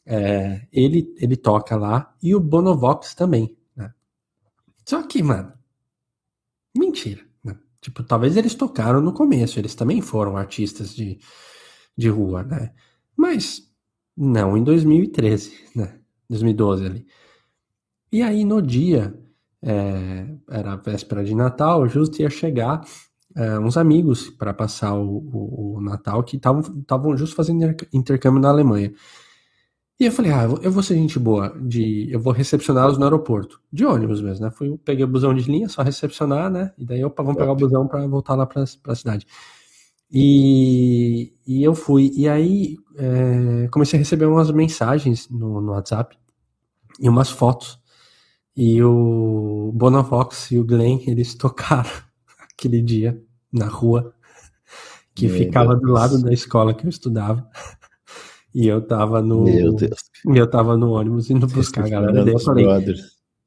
[0.06, 3.94] é, ele, ele toca lá e o Bonovox também, né.
[4.86, 5.54] Só que, mano,
[6.78, 7.58] mentira, né?
[7.82, 11.20] Tipo, talvez eles tocaram no começo, eles também foram artistas de,
[11.98, 12.74] de rua, né,
[13.16, 13.72] mas
[14.16, 16.00] não em 2013, né.
[16.30, 17.08] 2012 ali.
[18.12, 19.14] E aí no dia,
[19.62, 22.82] é, era véspera de Natal, justo ia chegar
[23.36, 28.50] é, uns amigos para passar o, o, o, Natal que estavam justo fazendo intercâmbio na
[28.50, 28.94] Alemanha.
[30.00, 33.62] E eu falei, ah, eu vou ser gente boa, de, eu vou recepcioná-los no aeroporto,
[33.72, 34.52] de ônibus mesmo, né?
[34.52, 36.74] Fui, peguei o busão de linha, só recepcionar, né?
[36.78, 39.26] E daí, opa, vamos pegar o busão para voltar lá para a cidade.
[40.12, 42.12] E, e eu fui.
[42.16, 46.18] E aí é, comecei a receber umas mensagens no, no WhatsApp
[47.00, 47.80] e umas fotos.
[48.56, 51.90] E o Bonavox e o Glenn, eles tocaram
[52.58, 54.14] aquele dia na rua,
[55.14, 55.82] que Meu ficava Deus.
[55.82, 57.48] do lado da escola que eu estudava.
[58.54, 59.44] E eu tava no.
[59.44, 60.00] Meu Deus.
[60.26, 62.24] Eu tava no ônibus indo buscar a galera.
[62.24, 62.66] Daí eu falei,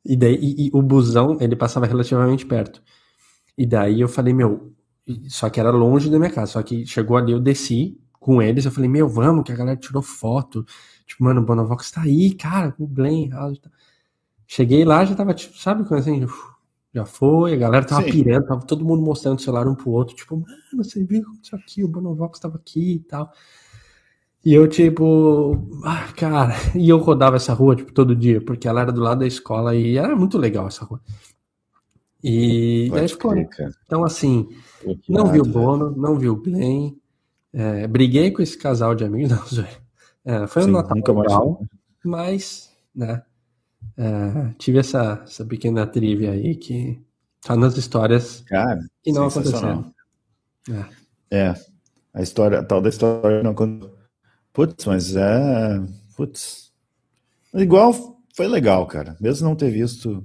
[0.04, 2.82] e daí e, e o busão, ele passava relativamente perto.
[3.56, 4.72] E daí eu falei, meu,
[5.28, 6.52] só que era longe da minha casa.
[6.52, 8.66] Só que chegou ali, eu desci com eles.
[8.66, 10.64] Eu falei, meu, vamos, que a galera tirou foto.
[11.06, 13.30] Tipo, mano, o Bonovox tá aí, cara, com o Glenn.
[14.46, 16.26] Cheguei lá, já tava, tipo, sabe como assim?
[16.99, 18.11] Já foi, a galera tava Sim.
[18.11, 20.16] pirando, tava todo mundo mostrando o celular um pro outro.
[20.16, 23.32] Tipo, mano, você viu isso aqui, o Bonovox tava aqui e tal.
[24.44, 28.80] E eu, tipo, ah, cara, e eu rodava essa rua, tipo, todo dia, porque ela
[28.80, 31.01] era do lado da escola e era muito legal essa rua.
[32.22, 33.36] E Pode daí ficou.
[33.86, 34.49] Então, assim,
[35.09, 36.94] não vi o Bono, não vi o Glenn,
[37.53, 39.64] é, briguei com esse casal de amigos, não.
[40.24, 41.62] É, foi Sim, um Natal legal,
[42.05, 43.22] mas, né,
[43.99, 47.03] é, tive essa, essa pequena trivia aí que
[47.42, 49.92] tá nas histórias Cara, que não aconteceram.
[51.30, 51.36] É.
[51.36, 51.55] é.
[52.14, 53.99] a história, a tal da história não aconteceu.
[54.53, 55.80] Putz, mas é.
[56.16, 56.72] Putz.
[57.55, 59.16] Igual foi legal, cara.
[59.20, 60.24] Mesmo não ter visto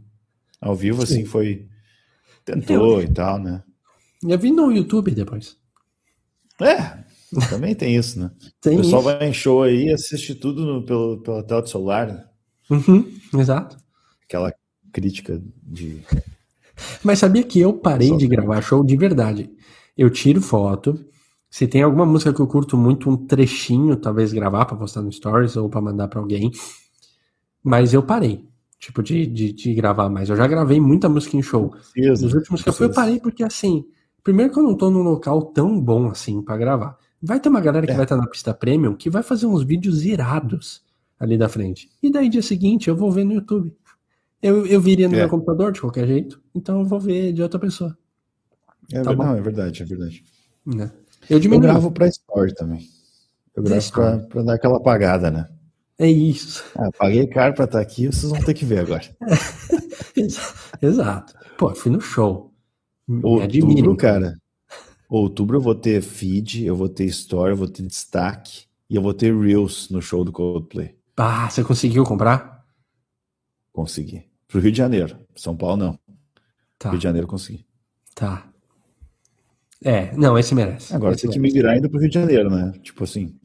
[0.61, 1.13] ao vivo, Sim.
[1.13, 1.67] assim, foi.
[2.45, 3.63] Tentou eu, e tal, né?
[4.24, 5.57] Eu vi no YouTube depois.
[6.61, 7.03] É,
[7.49, 8.32] também tem isso, né?
[8.61, 9.17] Tem o pessoal isso.
[9.17, 12.26] vai em show aí e assiste tudo no, pelo, pela tela do celular, né?
[12.70, 13.78] Uhum, exato.
[14.24, 14.53] Aquela
[14.91, 16.01] crítica de.
[17.03, 19.49] Mas sabia que eu parei de gravar show de verdade?
[19.97, 21.05] Eu tiro foto.
[21.49, 25.11] Se tem alguma música que eu curto muito, um trechinho, talvez gravar para postar no
[25.11, 26.51] Stories ou para mandar para alguém.
[27.64, 28.43] Mas eu parei,
[28.80, 30.30] tipo, de, de, de, gravar mais.
[30.30, 31.76] Eu já gravei muita música em show.
[31.93, 33.86] Preciso, Nos últimos que eu fui, eu parei porque, assim,
[34.24, 36.97] primeiro que eu não tô num local tão bom assim para gravar.
[37.22, 37.95] Vai ter uma galera que é.
[37.95, 40.82] vai estar na pista premium que vai fazer uns vídeos irados
[41.24, 41.89] ali da frente.
[42.01, 43.74] E daí, dia seguinte, eu vou ver no YouTube.
[44.41, 45.19] Eu, eu viria no é.
[45.19, 47.97] meu computador de qualquer jeito, então eu vou ver de outra pessoa.
[48.91, 50.24] É, tá não, é verdade, é verdade.
[50.78, 50.91] É.
[51.30, 52.86] Eu, eu gravo pra Story também.
[53.55, 55.47] Eu gravo pra, pra, dar aquela apagada, né?
[55.97, 56.61] É isso.
[56.76, 59.03] Ah, paguei caro pra estar aqui, vocês vão ter que ver agora.
[60.82, 61.34] Exato.
[61.57, 62.51] Pô, fui no show.
[63.24, 64.36] Outubro, cara.
[65.09, 69.01] Outubro eu vou ter feed, eu vou ter story, eu vou ter destaque e eu
[69.01, 70.95] vou ter Reels no show do Coldplay.
[71.16, 72.66] Ah, você conseguiu comprar?
[73.72, 74.24] Consegui.
[74.47, 75.18] Pro Rio de Janeiro.
[75.36, 75.99] São Paulo não.
[76.78, 76.89] Tá.
[76.89, 77.66] Rio de Janeiro consegui.
[78.16, 78.47] Tá.
[79.84, 80.95] É, não, esse merece.
[80.95, 82.72] Agora esse tem que migrar ainda pro Rio de Janeiro, né?
[82.82, 83.36] Tipo assim,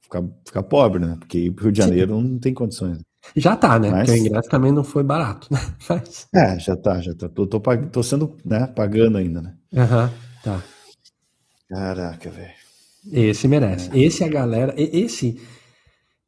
[0.00, 1.16] ficar, ficar pobre, né?
[1.18, 2.22] Porque pro Rio de Janeiro Sim.
[2.22, 2.98] não tem condições.
[3.36, 3.90] Já tá, né?
[3.90, 4.08] Mas...
[4.08, 5.60] Porque o ingresso também não foi barato, né?
[5.88, 6.26] Mas...
[6.34, 7.28] É, já tá, já tá.
[7.28, 9.54] Tô, tô, tô sendo, né, pagando ainda, né?
[9.74, 10.10] Aham, uhum,
[10.42, 10.62] tá.
[11.68, 12.60] Caraca, velho.
[13.10, 13.90] Esse merece.
[13.92, 13.98] É.
[13.98, 14.74] Esse a galera.
[14.76, 15.40] Esse.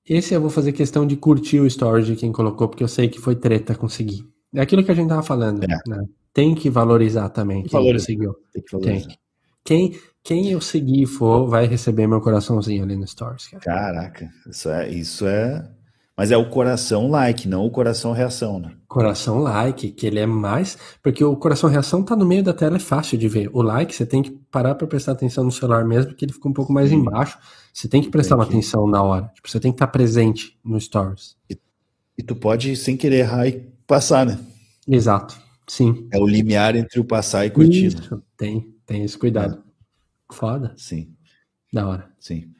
[0.08, 3.08] Esse eu vou fazer questão de curtir o story de quem colocou, porque eu sei
[3.08, 4.28] que foi treta conseguir.
[4.54, 5.62] É aquilo que a gente tava falando.
[5.64, 5.66] É.
[5.88, 6.04] Né?
[6.34, 8.06] Tem que valorizar também quem valorizar.
[8.06, 8.34] conseguiu.
[8.52, 9.08] Tem que valorizar.
[9.08, 9.18] Tem.
[9.64, 13.62] Quem, quem eu seguir for, vai receber meu coraçãozinho ali no Stories, cara.
[13.62, 15.68] Caraca, isso é, isso é.
[16.16, 18.72] Mas é o coração like, não o coração reação, né?
[18.86, 20.76] Coração like, que ele é mais.
[21.02, 23.48] Porque o coração reação tá no meio da tela, é fácil de ver.
[23.52, 26.48] O like, você tem que parar para prestar atenção no celular mesmo, que ele fica
[26.48, 26.96] um pouco mais Sim.
[26.96, 27.38] embaixo.
[27.72, 29.30] Você tem que prestar uma atenção na hora.
[29.34, 31.36] Tipo, você tem que estar presente no Stories.
[31.48, 31.58] E,
[32.18, 34.38] e tu pode, sem querer errar e passar, né?
[34.86, 35.40] Exato.
[35.66, 36.06] Sim.
[36.12, 37.86] É o limiar entre o passar e curtir.
[37.86, 38.74] Isso, tem.
[38.84, 39.62] Tem esse cuidado.
[40.30, 40.34] É.
[40.34, 40.74] Foda.
[40.76, 41.14] Sim.
[41.72, 42.10] Da hora.
[42.20, 42.52] Sim.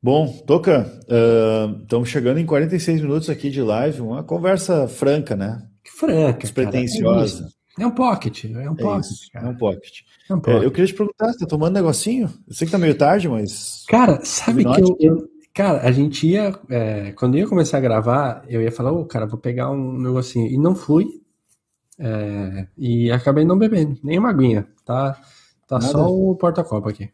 [0.00, 5.66] Bom, Toca, uh, estamos chegando em 46 minutos aqui de live, uma conversa franca, né?
[5.84, 7.48] Franca, Despretensiosa.
[7.78, 9.34] É, é, um pocket, é um pocket.
[9.34, 10.00] É, é um pocket.
[10.28, 10.62] É um pocket.
[10.62, 12.32] É, eu queria te perguntar, você tá tomando negocinho?
[12.46, 13.84] Eu sei que tá meio tarde, mas...
[13.88, 16.54] Cara, sabe que eu, eu, Cara, a gente ia...
[16.70, 19.98] É, quando ia começar a gravar, eu ia falar, ô, oh, cara, vou pegar um
[19.98, 20.46] negocinho.
[20.46, 21.06] E não fui.
[21.98, 25.20] É, e acabei não bebendo, nem uma aguinha, tá?
[25.66, 25.90] Tá Nada.
[25.90, 27.10] só o porta-copo aqui.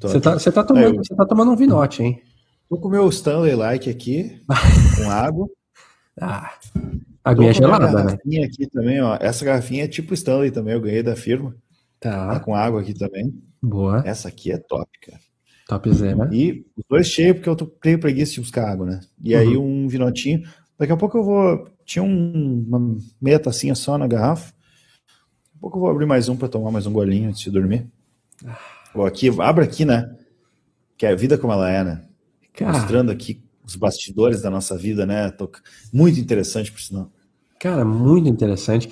[0.00, 2.22] Você tá, tá, tomando, é, tá tomando um vinote, hein?
[2.68, 4.40] Tô com o meu Stanley Like aqui,
[4.96, 5.48] com água.
[6.20, 6.52] Ah,
[7.30, 8.18] aguinha gelada, né?
[8.44, 9.16] aqui também, ó.
[9.20, 11.54] Essa garrafinha é tipo Stanley também, eu ganhei da firma.
[11.98, 12.34] Tá.
[12.34, 13.34] tá com água aqui também.
[13.62, 14.02] Boa.
[14.04, 15.18] Essa aqui é top, cara.
[15.66, 16.28] Topzera.
[16.32, 19.00] E os dois cheios, porque eu tô, tenho preguiça de buscar água, né?
[19.20, 19.40] E uhum.
[19.40, 20.42] aí um vinotinho.
[20.78, 21.68] Daqui a pouco eu vou.
[21.84, 24.52] Tinha um, uma meia tacinha só na garrafa.
[24.52, 27.50] Daqui a pouco eu vou abrir mais um para tomar mais um golinho antes de
[27.50, 27.90] dormir.
[28.94, 30.14] Vou aqui, abra aqui, né?
[30.96, 32.04] Que é a vida como ela é, né?
[32.54, 35.32] Cara, Mostrando aqui os bastidores da nossa vida, né?
[35.92, 37.10] Muito interessante, por sinal.
[37.66, 38.88] Cara, muito interessante.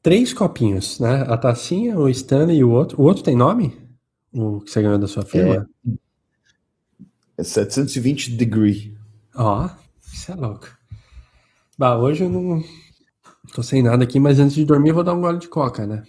[0.00, 1.22] Três copinhos, né?
[1.22, 3.00] A tacinha, o Stanley e o outro.
[3.02, 3.76] O outro tem nome?
[4.32, 5.68] O que você ganhou da sua firma?
[5.88, 5.92] É,
[7.38, 8.96] é 720 degree.
[9.34, 9.68] Ó,
[10.12, 10.68] isso é louco.
[11.76, 12.62] Bah, hoje eu não
[13.52, 15.84] tô sem nada aqui, mas antes de dormir eu vou dar um gole de coca,
[15.84, 16.04] né?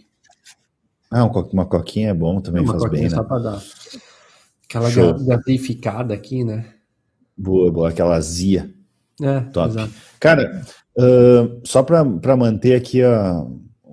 [1.10, 3.10] Ah, uma coquinha é bom também, uma faz bem, né?
[3.10, 3.64] Só pra dar
[4.66, 6.72] aquela gaseificada aqui, né?
[7.36, 8.72] Boa, boa, aquela azia.
[9.20, 9.70] É, Top.
[9.70, 10.13] Exato.
[10.24, 10.66] Cara,
[10.96, 13.46] uh, só para manter aqui a,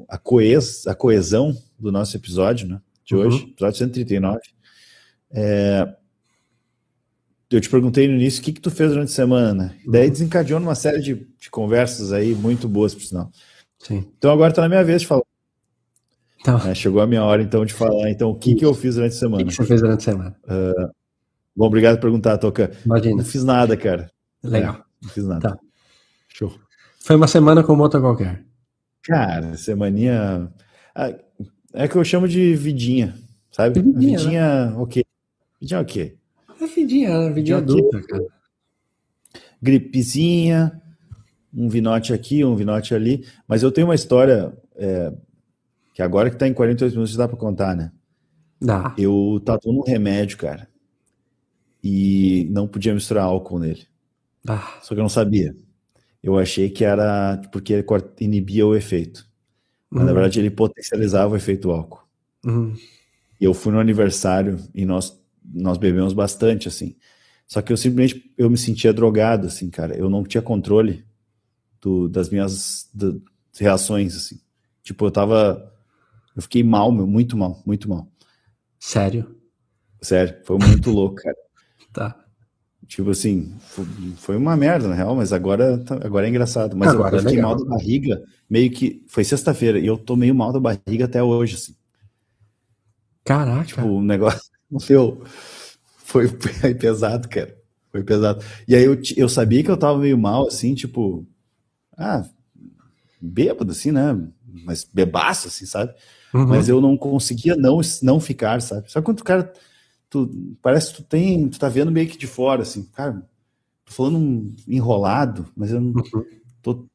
[0.08, 2.80] a, coes, a coesão do nosso episódio, né?
[3.04, 3.22] De uhum.
[3.22, 4.38] hoje, episódio 139.
[5.32, 5.92] É,
[7.50, 9.74] eu te perguntei no início o que, que tu fez durante a semana.
[9.84, 13.32] E daí desencadeou numa série de, de conversas aí muito boas, por sinal.
[13.80, 14.06] Sim.
[14.16, 15.24] Então agora tá na minha vez de falar.
[16.40, 18.08] Então, é, chegou a minha hora então de falar.
[18.08, 19.42] Então, o que, que eu fiz durante a semana?
[19.42, 20.36] O que, que você fez durante a semana?
[20.44, 20.92] Uh,
[21.56, 22.70] bom, obrigado por perguntar, Toca.
[22.86, 23.16] Imagina.
[23.16, 24.08] Não fiz nada, cara.
[24.44, 24.76] Legal.
[24.76, 25.40] É, não fiz nada.
[25.40, 25.69] Tá.
[26.40, 26.58] Show.
[27.00, 28.42] Foi uma semana como outra qualquer.
[29.02, 30.50] Cara, semaninha.
[30.94, 31.14] Ah,
[31.74, 33.14] é que eu chamo de vidinha,
[33.50, 33.82] sabe?
[33.82, 34.76] Vidinha, vidinha né?
[34.78, 35.04] ok.
[35.60, 36.18] Vidinha ok.
[36.58, 37.30] É vidinha, né?
[37.30, 38.24] vidinha adulta, cara.
[39.60, 40.80] Gripezinha,
[41.52, 43.26] um vinote aqui, um vinote ali.
[43.46, 45.12] Mas eu tenho uma história é,
[45.92, 47.92] que agora que tá em 48 minutos dá pra contar, né?
[48.58, 48.94] Dá.
[48.96, 50.66] Eu tatuo um remédio, cara.
[51.84, 53.86] E não podia misturar álcool nele.
[54.48, 54.78] Ah.
[54.80, 55.54] Só que eu não sabia.
[56.22, 57.84] Eu achei que era porque ele
[58.20, 59.26] inibia o efeito.
[59.88, 60.06] Mas, uhum.
[60.06, 62.06] na verdade, ele potencializava o efeito álcool.
[62.44, 62.74] Uhum.
[63.40, 65.18] E eu fui no aniversário e nós
[65.52, 66.96] nós bebemos bastante, assim.
[67.46, 69.96] Só que eu simplesmente eu me sentia drogado, assim, cara.
[69.96, 71.04] Eu não tinha controle
[71.80, 73.22] do, das minhas do,
[73.58, 74.40] reações, assim.
[74.82, 75.72] Tipo, eu tava.
[76.36, 78.08] Eu fiquei mal, meu, muito mal, muito mal.
[78.78, 79.36] Sério?
[80.00, 81.36] Sério, foi muito louco, cara.
[81.92, 82.19] Tá.
[82.90, 83.54] Tipo assim,
[84.16, 86.76] foi uma merda, na real, mas agora, tá, agora é engraçado.
[86.76, 88.20] Mas agora eu, é fiquei mal da barriga,
[88.50, 89.04] meio que.
[89.06, 91.76] Foi sexta-feira, e eu tô meio mal da barriga até hoje, assim.
[93.24, 93.64] Caraca.
[93.64, 94.40] Tipo, o negócio.
[94.90, 95.22] Meu,
[95.98, 97.56] foi, foi pesado, cara.
[97.92, 98.44] Foi pesado.
[98.66, 101.24] E aí eu, eu sabia que eu tava meio mal, assim, tipo,
[101.96, 102.24] ah,
[103.20, 104.18] bêbado, assim, né?
[104.64, 105.94] Mas bebaço, assim, sabe?
[106.34, 106.48] Uhum.
[106.48, 108.90] Mas eu não conseguia não, não ficar, sabe?
[108.90, 109.52] Só quando o cara,
[110.10, 113.22] tu, parece que tu tem, tu tá vendo meio que de fora, assim, cara,
[113.84, 116.24] tô falando um enrolado, mas eu não, uhum.
[116.60, 116.86] tô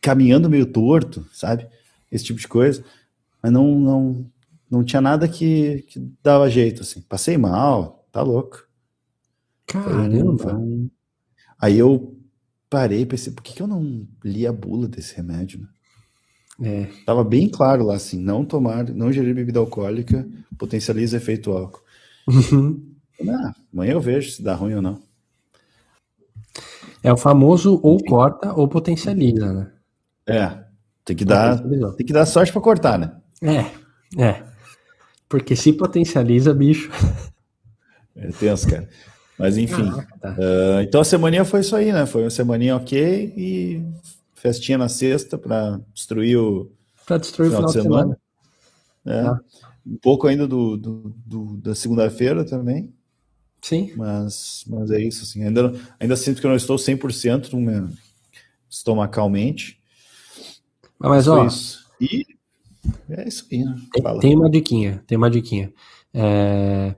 [0.00, 1.66] caminhando meio torto, sabe?
[2.12, 2.84] Esse tipo de coisa.
[3.42, 4.30] Mas não, não,
[4.70, 7.00] não tinha nada que, que dava jeito, assim.
[7.00, 8.66] Passei mal, tá louco.
[9.66, 10.60] Caramba!
[11.60, 12.16] Aí eu
[12.70, 15.68] parei e pensei, por que, que eu não li a bula desse remédio, né?
[16.60, 16.88] É.
[17.06, 21.80] Tava bem claro lá, assim, não tomar, não gerir bebida alcoólica potencializa efeito álcool.
[22.28, 22.94] Uhum.
[23.28, 25.00] Ah, amanhã eu vejo se dá ruim ou não.
[27.02, 29.72] É o famoso ou corta ou potencializa, né?
[30.26, 30.64] É,
[31.04, 31.58] tem que dar,
[31.96, 33.12] tem que dar sorte para cortar, né?
[33.42, 34.42] É, é.
[35.28, 36.90] Porque se potencializa, bicho.
[38.14, 38.88] É tenso, cara.
[39.38, 39.88] Mas enfim.
[39.88, 40.30] Ah, tá.
[40.32, 42.04] uh, então a semaninha foi isso aí, né?
[42.04, 43.84] Foi uma semaninha ok e
[44.34, 46.68] festinha na sexta para destruir o.
[47.06, 48.18] Para destruir final o final de semana.
[49.04, 49.22] semana.
[49.24, 49.28] É.
[49.28, 49.67] Ah.
[49.88, 52.92] Um pouco ainda do, do, do da segunda-feira também.
[53.62, 53.92] Sim.
[53.96, 55.42] Mas, mas é isso, assim.
[55.42, 57.88] Ainda, ainda sinto que eu não estou 100% no meu,
[58.68, 59.80] estomacalmente.
[60.98, 61.46] Mas, ó.
[61.46, 61.86] Isso.
[62.00, 62.26] E
[63.10, 63.74] é isso aí, né?
[63.92, 65.72] Tem, tem, uma diquinha, tem uma diquinha.
[66.14, 66.94] É,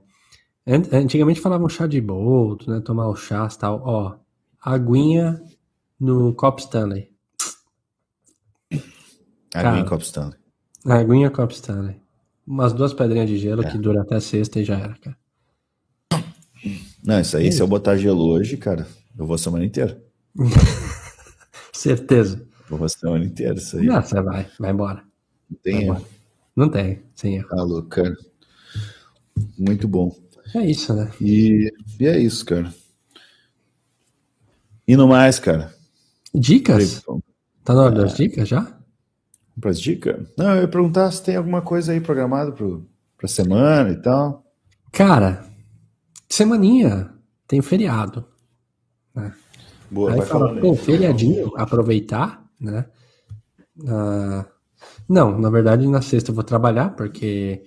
[0.67, 2.81] antigamente falavam chá de boldo, né?
[2.81, 3.81] Tomar o chá e tal.
[3.83, 4.15] Ó,
[4.61, 5.41] aguinha
[5.99, 7.11] no copo Stanley.
[9.53, 10.37] Aguinha Copo Stanley.
[10.85, 12.01] Aguinha Copo Stanley.
[12.45, 13.71] Umas duas pedrinhas de gelo é.
[13.71, 15.17] que dura até sexta e já era, cara.
[17.03, 18.87] Não, isso aí, é se eu botar gelo hoje, cara,
[19.17, 20.01] eu vou a semana inteira.
[21.73, 22.45] Certeza.
[22.69, 23.85] Vou a semana inteira, isso aí.
[23.85, 25.03] Não, você vai, vai embora.
[25.49, 26.07] Não tem erro.
[26.55, 27.47] Não tem, sem erro.
[27.47, 28.15] Tá louco, cara.
[29.57, 30.15] Muito bom.
[30.55, 31.09] É isso, né?
[31.19, 32.73] E, e é isso, cara.
[34.87, 35.73] E no mais, cara.
[36.33, 37.01] Dicas?
[37.63, 38.15] Tá na hora das é.
[38.17, 38.80] dicas já?
[39.61, 40.27] Para as dicas?
[40.37, 44.43] Não, eu ia perguntar se tem alguma coisa aí programada para semana e tal.
[44.91, 45.45] Cara,
[46.27, 47.13] semaninha,
[47.47, 48.25] tem feriado.
[49.13, 49.31] Né?
[49.89, 52.85] Boa, Aí vai fala, pô, feriadinho, aproveitar, né?
[53.87, 54.45] Ah,
[55.07, 57.63] não, na verdade na sexta eu vou trabalhar, porque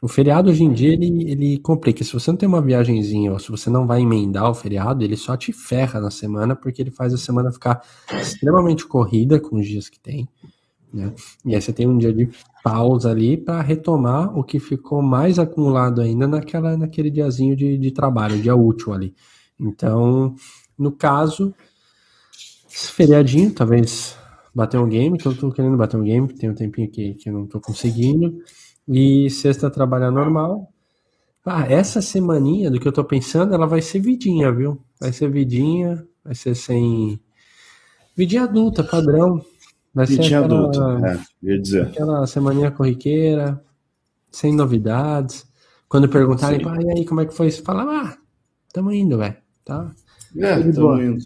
[0.00, 2.04] o feriado hoje em dia ele, ele complica.
[2.04, 5.16] Se você não tem uma viagenzinha ou se você não vai emendar o feriado, ele
[5.16, 7.82] só te ferra na semana, porque ele faz a semana ficar
[8.12, 10.28] extremamente corrida com os dias que tem.
[10.94, 11.12] Né?
[11.44, 12.30] E aí você tem um dia de
[12.62, 17.90] pausa ali para retomar o que ficou mais acumulado ainda naquela, naquele diazinho de, de
[17.90, 19.12] trabalho, dia útil ali.
[19.58, 20.36] Então,
[20.78, 21.52] no caso,
[22.68, 24.16] feriadinho, talvez
[24.54, 27.28] bater um game, que eu tô querendo bater um game, tem um tempinho que, que
[27.28, 28.38] eu não tô conseguindo.
[28.86, 30.68] E sexta trabalhar normal.
[31.44, 34.80] Ah, essa semaninha do que eu tô pensando, ela vai ser vidinha, viu?
[35.00, 37.20] Vai ser vidinha, vai ser sem.
[38.16, 39.44] Vidinha adulta, padrão.
[39.94, 41.86] Vai ser aquela, adulto, é, ia dizer.
[41.86, 43.62] aquela semaninha corriqueira,
[44.30, 45.46] sem novidades.
[45.88, 47.50] Quando perguntarem, ah, e aí, como é que foi?
[47.50, 48.18] Você fala, ah,
[48.72, 49.36] tamo indo, velho.
[49.64, 49.94] Tá?
[50.36, 51.04] É, tamo boa.
[51.04, 51.24] indo.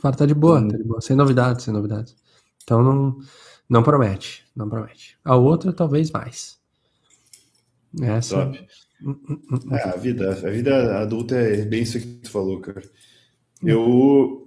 [0.00, 1.00] Fala, tá de boa, tá de boa.
[1.02, 2.16] Sem novidades, sem novidades.
[2.62, 3.18] Então não,
[3.68, 5.18] não promete, não promete.
[5.22, 6.58] A outra, talvez mais.
[8.00, 8.46] Essa.
[8.46, 8.66] Top.
[9.02, 12.58] Hum, hum, hum, é, a vida, a vida adulta é bem isso que tu falou,
[12.60, 12.82] cara.
[13.62, 14.43] Eu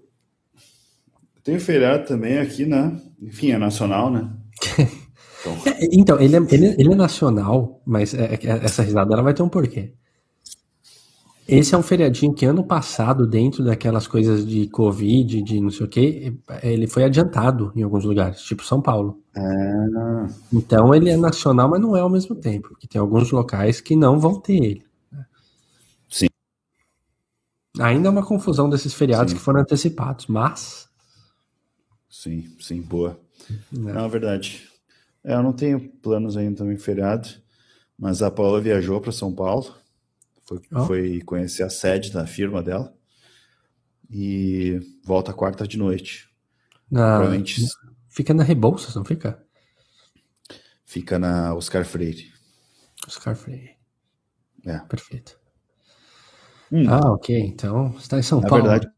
[1.48, 3.00] tem feriado também aqui, né?
[3.22, 4.30] Enfim, é nacional, né?
[5.40, 5.58] Então,
[5.94, 9.34] então ele, é, ele, é, ele é nacional, mas é, é, essa risada ela vai
[9.34, 9.94] ter um porquê.
[11.48, 15.86] Esse é um feriadinho que ano passado, dentro daquelas coisas de Covid, de não sei
[15.86, 19.24] o que, ele foi adiantado em alguns lugares, tipo São Paulo.
[19.34, 20.28] Ah.
[20.52, 23.96] Então ele é nacional, mas não é ao mesmo tempo, porque tem alguns locais que
[23.96, 24.86] não vão ter ele.
[26.10, 26.28] Sim.
[27.80, 29.38] Ainda é uma confusão desses feriados Sim.
[29.38, 30.87] que foram antecipados, mas
[32.28, 33.18] Sim, sim, boa.
[33.72, 34.68] Não, não é verdade.
[35.24, 37.30] É, eu não tenho planos ainda também feriado,
[37.98, 39.74] mas a Paula viajou para São Paulo,
[40.44, 40.86] foi, oh.
[40.86, 42.94] foi conhecer a sede da firma dela
[44.10, 46.30] e volta quarta de noite.
[46.92, 47.18] Na...
[47.18, 47.66] Provavelmente...
[48.10, 49.42] Fica na Rebouças, não fica?
[50.84, 52.34] Fica na Oscar Freire.
[53.08, 53.78] Oscar Freire.
[54.66, 54.80] É.
[54.80, 55.40] Perfeito.
[56.72, 56.90] Hum.
[56.90, 57.40] Ah, ok.
[57.40, 58.64] Então, está em São na Paulo.
[58.68, 58.92] Verdade,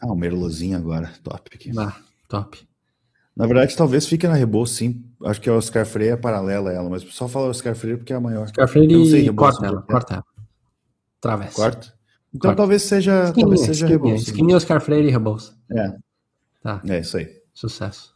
[0.00, 1.70] ah, o Merlozinho agora, top aqui.
[1.78, 2.68] Ah, Top.
[3.34, 5.04] Na verdade, talvez fique na Rebouça, sim.
[5.24, 8.12] Acho que a Oscar Freire é paralela a ela, mas só fala Oscar Freire porque
[8.12, 8.44] é a maior.
[8.44, 10.24] Oscar Freire não sei, corta ela, corta ela.
[11.20, 11.54] Travessa.
[11.54, 11.94] Corta?
[12.34, 12.56] Então corta.
[12.56, 14.24] talvez seja, esquininha, talvez seja Rebouça.
[14.24, 15.54] Esquininha Oscar Freire e Rebouça.
[15.70, 15.96] É.
[16.62, 16.82] Tá.
[16.88, 17.28] É isso aí.
[17.54, 18.12] Sucesso.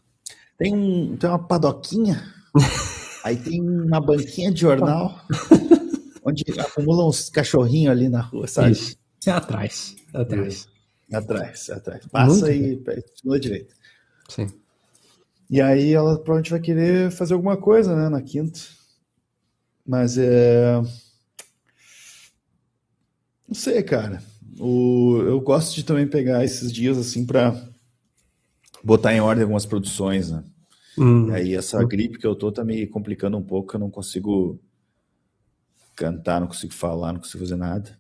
[0.59, 2.23] Tem, um, tem uma padoquinha,
[3.25, 5.21] aí tem uma banquinha de jornal,
[6.25, 8.73] onde acumulam uns cachorrinhos ali na rua, sabe?
[8.73, 8.97] Isso.
[9.25, 9.95] É atrás.
[10.13, 10.69] É atrás.
[11.11, 12.07] É atrás, é atrás.
[12.07, 13.75] Passa Muito e segunda direita.
[14.35, 14.47] Sim.
[15.51, 18.61] E aí ela provavelmente vai querer fazer alguma coisa, né, na quinta.
[19.87, 20.81] Mas é.
[23.47, 24.23] Não sei, cara.
[24.59, 25.19] O...
[25.23, 27.55] Eu gosto de também pegar esses dias assim para
[28.83, 30.43] botar em ordem algumas produções, né?
[30.97, 31.29] Hum.
[31.29, 34.59] E aí essa gripe que eu tô tá me complicando um pouco, eu não consigo
[35.95, 37.99] cantar, não consigo falar, não consigo fazer nada.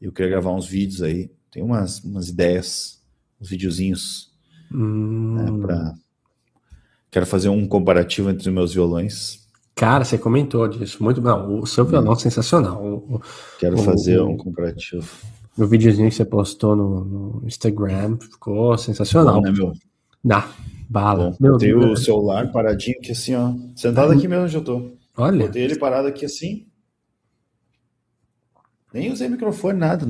[0.00, 1.30] Eu queria gravar uns vídeos aí.
[1.50, 3.02] Tem umas, umas ideias,
[3.40, 4.35] uns videozinhos.
[4.72, 5.34] Hum.
[5.34, 5.94] Né, pra...
[7.10, 9.46] Quero fazer um comparativo entre os meus violões.
[9.74, 11.02] Cara, você comentou disso.
[11.02, 11.60] Muito bom.
[11.60, 12.82] O seu violão é sensacional.
[12.82, 13.20] O,
[13.58, 15.06] Quero o, fazer o, um comparativo.
[15.56, 19.36] O videozinho que você postou no, no Instagram ficou sensacional.
[19.36, 19.72] Bom, né, meu?
[20.24, 20.48] Dá,
[20.88, 21.36] bala.
[21.38, 23.54] Bom, meu, o celular paradinho aqui assim, ó.
[23.74, 24.92] Sentado aqui mesmo onde eu tô.
[25.16, 25.46] Olha.
[25.46, 26.66] Botei ele parado aqui assim.
[28.92, 30.06] Nem usei microfone, nada.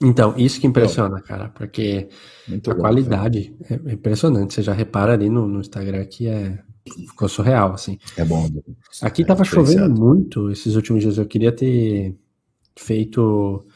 [0.00, 2.08] Então, isso que impressiona, cara, porque
[2.46, 3.82] Muito a bom, qualidade cara.
[3.86, 4.54] é impressionante.
[4.54, 6.58] Você já repara ali no, no, Instagram que é
[7.08, 7.98] ficou surreal, assim.
[8.16, 8.48] É bom.
[9.02, 11.18] Aqui é tava chovendo muito esses últimos dias.
[11.18, 12.14] Eu queria ter
[12.76, 13.66] feito,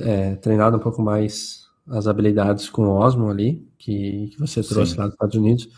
[0.00, 4.92] é, treinado um pouco mais as habilidades com o Osmo ali, que, que você trouxe
[4.92, 4.98] Sim.
[4.98, 5.68] lá dos Estados Unidos.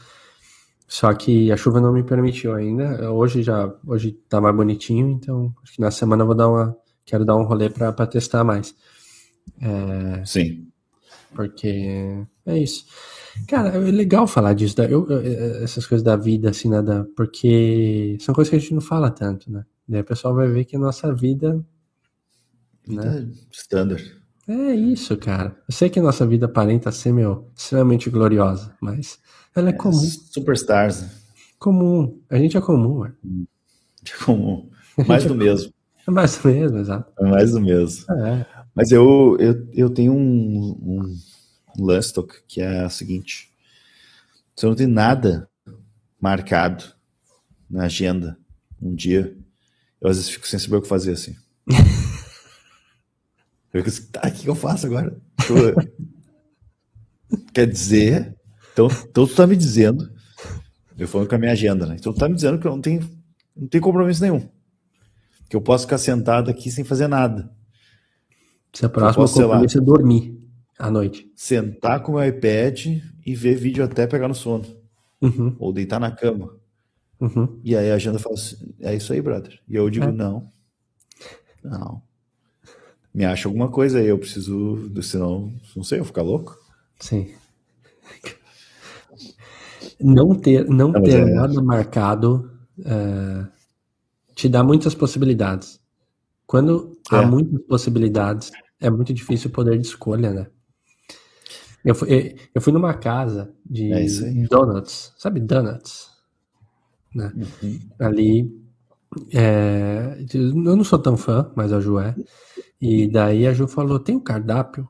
[0.87, 3.11] Só que a chuva não me permitiu ainda.
[3.13, 6.77] Hoje já, hoje tá mais bonitinho, então acho que na semana eu vou dar uma,
[7.05, 8.75] quero dar um rolê para testar mais.
[9.61, 10.69] É, Sim.
[11.35, 12.87] Porque é isso.
[13.47, 18.35] Cara, é legal falar disso, eu, eu, essas coisas da vida, assim, nada, porque são
[18.35, 19.65] coisas que a gente não fala tanto, né?
[19.87, 21.65] Daí o pessoal vai ver que a nossa vida.
[22.87, 23.29] Né?
[23.53, 24.17] Standard.
[24.49, 25.57] É isso, cara.
[25.69, 29.19] Eu sei que a nossa vida aparenta ser, meu, extremamente gloriosa, mas
[29.55, 29.93] ela é, é comum.
[29.93, 31.05] Superstars.
[31.59, 32.21] Comum.
[32.31, 33.15] A gente é comum, mano.
[34.07, 34.71] É comum.
[35.07, 35.73] Mais do mesmo.
[36.07, 37.13] É mais do mesmo, exato.
[37.19, 38.11] É mais do mesmo.
[38.15, 38.47] É.
[38.79, 41.17] Mas eu, eu, eu tenho um,
[41.77, 42.15] um, lance
[42.47, 43.51] que é o seguinte:
[44.55, 45.51] se eu não tenho nada
[46.21, 46.85] marcado
[47.69, 48.39] na agenda
[48.81, 49.37] um dia,
[50.01, 51.35] eu às vezes fico sem saber o que fazer assim.
[53.75, 55.21] eu fico assim, tá, o que eu faço agora?
[57.53, 58.37] Quer dizer,
[58.73, 60.09] então, então tu tá me dizendo,
[60.97, 61.97] eu falando com a minha agenda, né?
[61.99, 63.01] Então tu tá me dizendo que eu não tenho,
[63.57, 64.49] não tenho compromisso nenhum.
[65.51, 67.58] Que eu posso ficar sentado aqui sem fazer nada.
[68.79, 70.41] Se a próxima posso, compromisso é dormir
[70.79, 71.29] à noite.
[71.35, 72.87] Sentar com o iPad
[73.27, 74.65] e ver vídeo até pegar no sono.
[75.21, 75.57] Uhum.
[75.59, 76.55] Ou deitar na cama.
[77.19, 77.59] Uhum.
[77.65, 79.59] E aí a agenda fala assim, é isso aí, brother.
[79.69, 80.13] E eu digo, é.
[80.13, 80.49] não.
[81.65, 82.01] Não.
[83.13, 86.57] Me acha alguma coisa aí, eu preciso, senão, não sei, eu vou ficar louco.
[87.01, 87.35] Sim.
[89.99, 91.25] Não ter, não, não ter é...
[91.25, 92.49] nada marcado
[92.79, 93.45] uh,
[94.37, 95.81] te dá muitas possibilidades.
[96.47, 97.17] Quando é.
[97.17, 100.47] há muitas possibilidades, é muito difícil o poder de escolha, né?
[101.85, 104.05] Eu fui, eu fui numa casa de é
[104.49, 106.11] donuts, sabe donuts?
[107.15, 107.33] Né?
[107.35, 107.79] Uhum.
[107.99, 108.61] Ali,
[109.33, 112.15] é, eu não sou tão fã, mas a Ju é.
[112.81, 114.89] E daí a Ju falou, tem o um cardápio?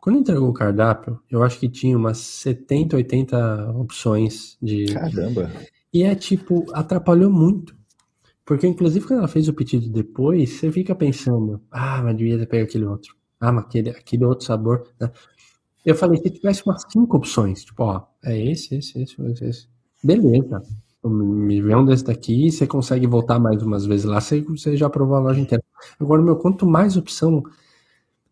[0.00, 4.86] Quando entregou o cardápio, eu acho que tinha umas 70, 80 opções de...
[4.86, 5.50] Caramba!
[5.92, 7.76] E é tipo, atrapalhou muito.
[8.44, 12.46] Porque, inclusive, quando ela fez o pedido depois, você fica pensando, ah, mas devia ter
[12.46, 13.14] pego aquele outro.
[13.40, 14.88] Ah, mas aquele, aquele outro sabor.
[15.00, 15.10] Né?
[15.84, 19.68] Eu falei, se tivesse umas cinco opções, tipo, ó, é esse, esse, esse, esse, esse.
[20.02, 20.62] Beleza.
[21.04, 25.16] Me vê um desse daqui, você consegue voltar mais umas vezes lá, você, já provou
[25.16, 25.64] a loja inteira.
[25.98, 27.42] Agora, meu, quanto mais opção,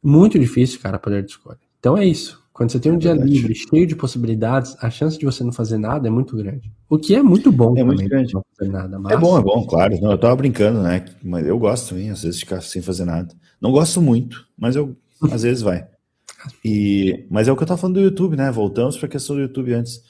[0.00, 1.58] muito difícil, cara, poder de escolha.
[1.80, 2.39] Então é isso.
[2.52, 5.52] Quando você tem um é dia livre, cheio de possibilidades, a chance de você não
[5.52, 6.70] fazer nada é muito grande.
[6.88, 7.76] O que é muito bom.
[7.76, 8.34] É muito grande.
[8.34, 9.12] Não fazer nada, mas...
[9.12, 9.98] É bom, é bom, claro.
[10.00, 11.04] Não, eu tava brincando, né?
[11.22, 13.34] Mas eu gosto também, às vezes, de ficar sem fazer nada.
[13.60, 14.96] Não gosto muito, mas eu
[15.30, 15.86] às vezes vai.
[16.64, 18.50] E, mas é o que eu tava falando do YouTube, né?
[18.50, 20.02] Voltamos para a questão do YouTube antes.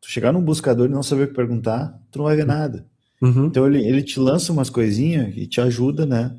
[0.00, 2.86] Tu chegar num buscador e não saber o que perguntar, tu não vai ver nada.
[3.20, 3.44] Uhum.
[3.44, 6.34] Então ele, ele te lança umas coisinhas e te ajuda, né?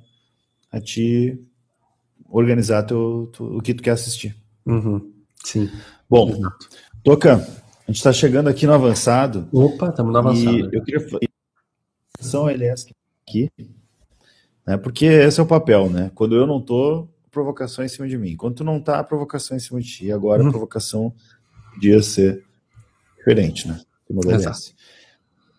[0.72, 1.39] A te
[2.28, 4.36] organizar teu, tu, o que tu quer assistir.
[4.66, 5.16] Uhum.
[5.48, 5.72] Sim.
[6.10, 6.70] Bom, Exato.
[7.02, 9.48] Toca, a gente está chegando aqui no avançado.
[9.54, 10.70] Opa, estamos no avançado.
[10.74, 11.08] eu queria
[12.20, 12.93] são LS
[13.26, 13.50] aqui,
[14.66, 14.76] né?
[14.76, 16.12] Porque esse é o papel, né?
[16.14, 18.36] Quando eu não tô, provocação em cima de mim.
[18.36, 20.12] Quando tu não tá, provocação em cima de ti.
[20.12, 20.50] Agora uhum.
[20.50, 21.16] a provocação
[21.74, 22.43] podia ser
[23.18, 23.80] diferente, né?
[24.28, 24.74] Exato.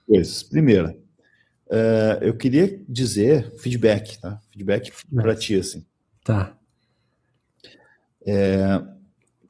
[0.06, 0.42] Coisas.
[0.42, 0.94] Primeira,
[1.66, 4.38] uh, eu queria dizer feedback, tá?
[4.50, 5.86] Feedback para ti, assim.
[6.22, 6.54] Tá.
[8.26, 8.82] É,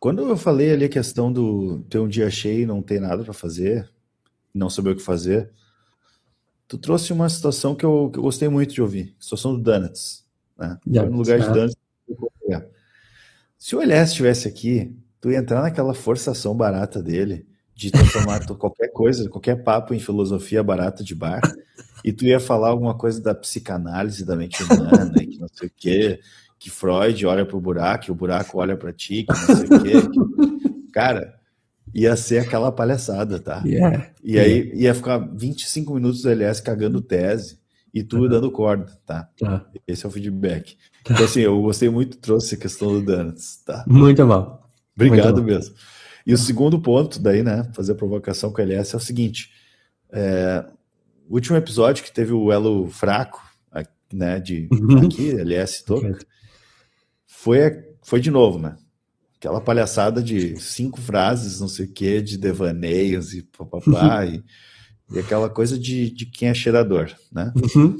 [0.00, 3.24] quando eu falei ali a questão do ter um dia cheio e não ter nada
[3.24, 3.90] para fazer,
[4.54, 5.50] não saber o que fazer,
[6.66, 9.60] tu trouxe uma situação que eu, que eu gostei muito de ouvir, a situação do
[9.60, 10.24] Donuts.
[10.56, 10.78] Né?
[10.86, 11.76] no lugar de Donuts.
[13.58, 17.44] Se o Elias estivesse aqui, tu ia entrar naquela forçação barata dele
[17.74, 21.40] de transformar qualquer coisa, qualquer papo em filosofia barata de bar,
[22.04, 25.72] e tu ia falar alguma coisa da psicanálise da mente humana, que não sei o
[25.76, 26.20] quê,
[26.58, 29.82] que Freud olha pro buraco, e o buraco olha para ti, que não sei o
[29.82, 30.88] quê.
[30.92, 31.38] Cara,
[31.94, 33.62] ia ser aquela palhaçada, tá?
[33.64, 34.10] Yeah.
[34.22, 37.58] E aí ia ficar 25 minutos do LS cagando tese
[37.94, 38.28] e tu uhum.
[38.28, 39.28] dando corda, tá?
[39.38, 39.66] tá?
[39.86, 40.76] Esse é o feedback.
[41.04, 41.14] Tá.
[41.14, 43.84] Então, assim, eu gostei muito, trouxe a questão do Donuts, tá?
[43.86, 44.60] Muito bom.
[44.94, 45.74] Obrigado muito mesmo.
[45.74, 45.80] Bom.
[46.26, 49.50] E o segundo ponto, daí, né, fazer a provocação com a LS é o seguinte:
[50.12, 50.64] é,
[51.28, 53.42] o último episódio que teve o elo fraco,
[54.12, 55.06] né, de uhum.
[55.06, 56.18] aqui, LS todo,
[57.38, 58.76] foi, foi de novo, né?
[59.36, 64.42] Aquela palhaçada de cinco frases, não sei o que, de devaneios e papapá, e,
[65.12, 67.52] e aquela coisa de, de quem é cheirador, né?
[67.76, 67.96] Uhum.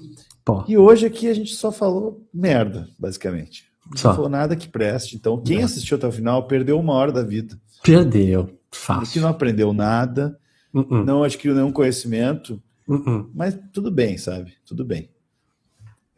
[0.66, 3.66] E hoje aqui a gente só falou merda, basicamente.
[3.86, 5.14] Não falou nada que preste.
[5.14, 7.58] Então, quem assistiu até o final perdeu uma hora da vida.
[7.82, 8.58] Perdeu.
[8.72, 9.12] Fácil.
[9.12, 10.36] Que não aprendeu nada,
[10.74, 11.04] uh -uh.
[11.04, 14.54] não adquiriu nenhum conhecimento, uh mas tudo bem, sabe?
[14.66, 15.10] Tudo bem.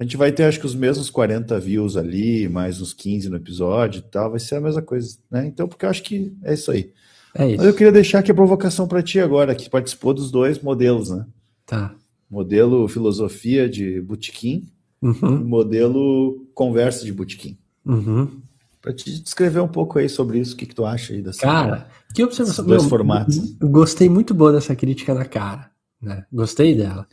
[0.01, 3.37] A gente vai ter, acho que, os mesmos 40 views ali, mais uns 15 no
[3.37, 5.47] episódio e tal, vai ser a mesma coisa, né?
[5.47, 6.91] Então, porque eu acho que é isso aí.
[7.35, 7.59] É isso.
[7.59, 11.11] Mas eu queria deixar aqui a provocação para ti agora, que participou dos dois modelos,
[11.11, 11.27] né?
[11.67, 11.95] Tá.
[12.31, 14.71] Modelo filosofia de botequim
[15.03, 15.43] uhum.
[15.43, 17.59] e modelo conversa de botequim.
[17.85, 18.41] Uhum.
[18.81, 21.43] Para te descrever um pouco aí sobre isso, o que, que tu acha aí dessa,
[21.43, 22.65] Cara, que observação.
[22.65, 23.55] Dois meu, formatos.
[23.61, 25.71] Gostei muito boa dessa crítica na cara,
[26.01, 26.25] né?
[26.33, 27.07] Gostei dela.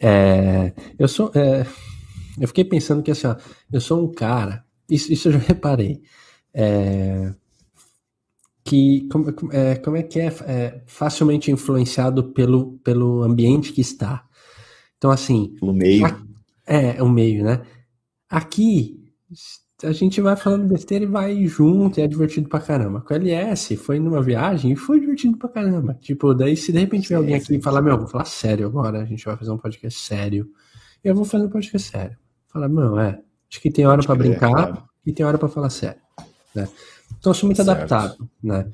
[0.00, 1.30] É, eu sou.
[1.34, 1.66] É,
[2.40, 3.36] eu fiquei pensando que assim, ó,
[3.72, 6.02] eu sou um cara, isso, isso eu já reparei,
[6.54, 7.34] é,
[8.64, 14.24] que como, é, como é que é, é, facilmente influenciado pelo, pelo ambiente que está.
[14.96, 15.56] Então, assim.
[15.60, 16.06] O meio.
[16.06, 16.22] A,
[16.66, 17.62] é, o meio, né?
[18.30, 19.02] Aqui,
[19.82, 23.00] a gente vai falando besteira e vai junto, e é divertido pra caramba.
[23.00, 25.94] Com o LS, foi numa viagem e foi divertido pra caramba.
[26.00, 29.02] Tipo, daí se de repente vem alguém aqui e falar, meu, vou falar sério agora,
[29.02, 30.48] a gente vai fazer um podcast sério.
[31.02, 32.16] Eu vou fazer um podcast sério.
[32.52, 33.20] Fala, não, é.
[33.50, 34.82] Acho que tem hora para brincar claro.
[35.04, 36.00] e tem hora para falar sério.
[36.54, 36.68] Né?
[37.18, 37.70] Então eu sou muito certo.
[37.70, 38.28] adaptado.
[38.42, 38.70] Né?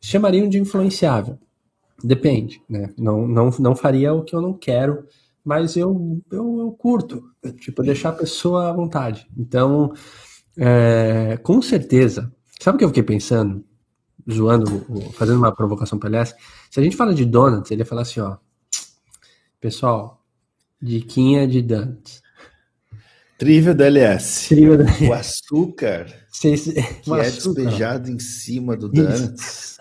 [0.00, 1.38] Chamariam de influenciável.
[2.02, 2.62] Depende.
[2.68, 2.92] Né?
[2.98, 5.06] Não, não, não faria o que eu não quero,
[5.44, 7.22] mas eu, eu, eu curto.
[7.58, 9.26] Tipo, deixar a pessoa à vontade.
[9.36, 9.92] Então,
[10.56, 12.32] é, com certeza.
[12.60, 13.64] Sabe o que eu fiquei pensando?
[14.30, 16.30] Zoando, fazendo uma provocação para ele.
[16.70, 18.36] Se a gente fala de donuts, ele ia falar assim: ó,
[19.60, 20.22] pessoal,
[20.80, 22.21] diquinha de donuts.
[23.42, 24.48] Trívia do LS.
[24.50, 24.84] Trívia do.
[24.84, 26.06] O açúcar
[26.40, 26.48] que
[27.10, 27.62] o é açúcar.
[27.62, 29.78] despejado em cima do donuts.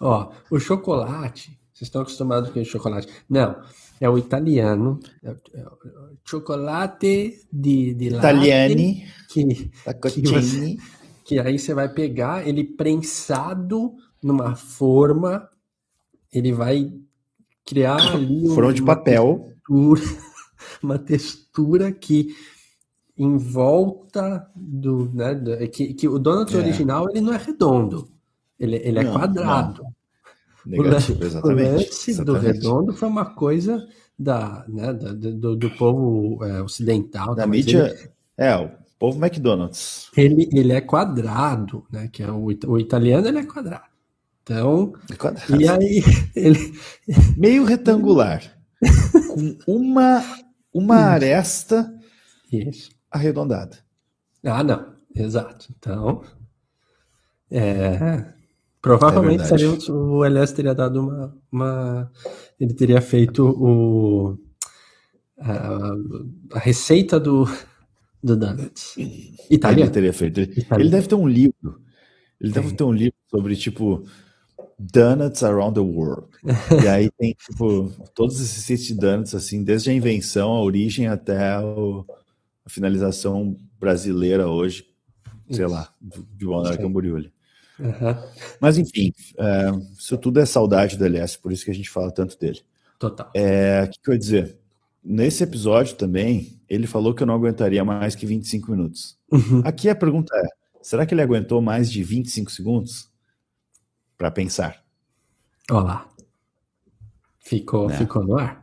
[0.00, 3.06] Ó, o chocolate, vocês estão acostumados com o chocolate.
[3.28, 3.54] Não,
[4.00, 4.98] é o italiano.
[5.22, 5.64] É o é
[6.24, 9.06] chocolate de, de Italiani.
[9.28, 9.44] Que,
[10.12, 10.76] que, você,
[11.24, 15.48] que aí você vai pegar ele prensado numa forma,
[16.32, 16.92] ele vai
[17.64, 18.48] criar ali...
[18.52, 19.52] Forma de papel.
[19.68, 20.02] Textura,
[20.82, 21.39] uma textura
[22.00, 22.34] que
[23.16, 26.58] em volta do, né, do, é que, que o donut é.
[26.58, 28.08] original ele não é redondo,
[28.58, 29.82] ele, ele é não, quadrado.
[29.82, 29.90] Não.
[30.64, 31.68] Negativo, exatamente.
[31.68, 32.24] O lance exatamente.
[32.24, 33.86] do redondo foi uma coisa
[34.18, 37.34] da, né, da, do, do povo é, ocidental.
[37.34, 40.10] Da mídia, ele, é, o povo McDonald's.
[40.16, 43.84] Ele, ele é quadrado, né, que é o, o italiano ele é quadrado.
[44.42, 45.60] Então, é quadrado.
[45.60, 46.02] e aí
[46.36, 46.74] ele...
[47.36, 48.42] Meio retangular,
[49.64, 50.22] com uma
[50.72, 51.92] uma aresta
[52.52, 52.90] Isso.
[53.10, 53.78] arredondada.
[54.44, 54.94] Ah, não.
[55.14, 55.66] Exato.
[55.76, 56.22] Então,
[57.50, 58.24] é,
[58.80, 62.12] provavelmente é o LS teria dado uma, uma,
[62.58, 64.38] Ele teria feito o,
[65.38, 65.92] a,
[66.52, 67.44] a receita do,
[68.22, 68.94] do Donuts.
[69.50, 69.84] Italiano.
[69.84, 70.40] Ele teria feito.
[70.40, 71.80] Ele, ele deve ter um livro.
[72.40, 74.04] Ele deve ter um livro sobre, tipo,
[74.80, 76.28] Donuts Around the World.
[76.82, 81.06] e aí tem, tipo, todos esses sites de donuts, assim, desde a invenção, a origem
[81.06, 82.06] até o,
[82.64, 84.86] a finalização brasileira hoje,
[85.50, 85.74] sei Isso.
[85.74, 87.16] lá, de Balneário Camboriú.
[87.78, 88.16] Uhum.
[88.58, 92.10] Mas enfim, é, isso tudo é saudade do LS, por isso que a gente fala
[92.10, 92.60] tanto dele.
[92.98, 93.30] Total.
[93.34, 94.58] É, o que, que eu ia dizer?
[95.02, 99.18] Nesse episódio também, ele falou que eu não aguentaria mais que 25 minutos.
[99.30, 99.62] Uhum.
[99.64, 100.48] Aqui a pergunta é:
[100.82, 103.09] será que ele aguentou mais de 25 segundos?
[104.20, 104.84] Para pensar.
[105.70, 106.06] Olá.
[107.38, 107.96] Ficou, né?
[107.96, 108.62] ficou no ar?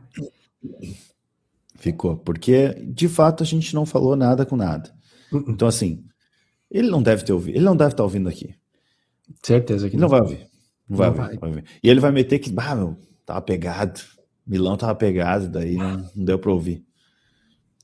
[1.74, 4.94] Ficou, porque de fato a gente não falou nada com nada.
[5.32, 5.50] Uh -uh.
[5.50, 6.04] Então, assim,
[6.70, 8.54] ele não deve ter ouvido, ele não deve estar ouvindo aqui.
[9.42, 10.02] Certeza que não.
[10.02, 10.46] Não vai ouvir.
[10.88, 11.36] Não, vai, ouvir, vai.
[11.38, 11.64] vai ouvir.
[11.82, 12.96] E ele vai meter que, bah, meu,
[13.26, 14.00] tava pegado.
[14.46, 16.86] Milão tava pegado, daí não, não deu para ouvir.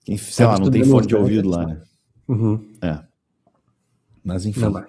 [0.05, 1.83] Quem, sei lá, não tem fone de ouvido lá, né?
[2.29, 2.73] Uhum.
[2.81, 3.01] É.
[4.23, 4.61] Mas enfim.
[4.61, 4.87] Mas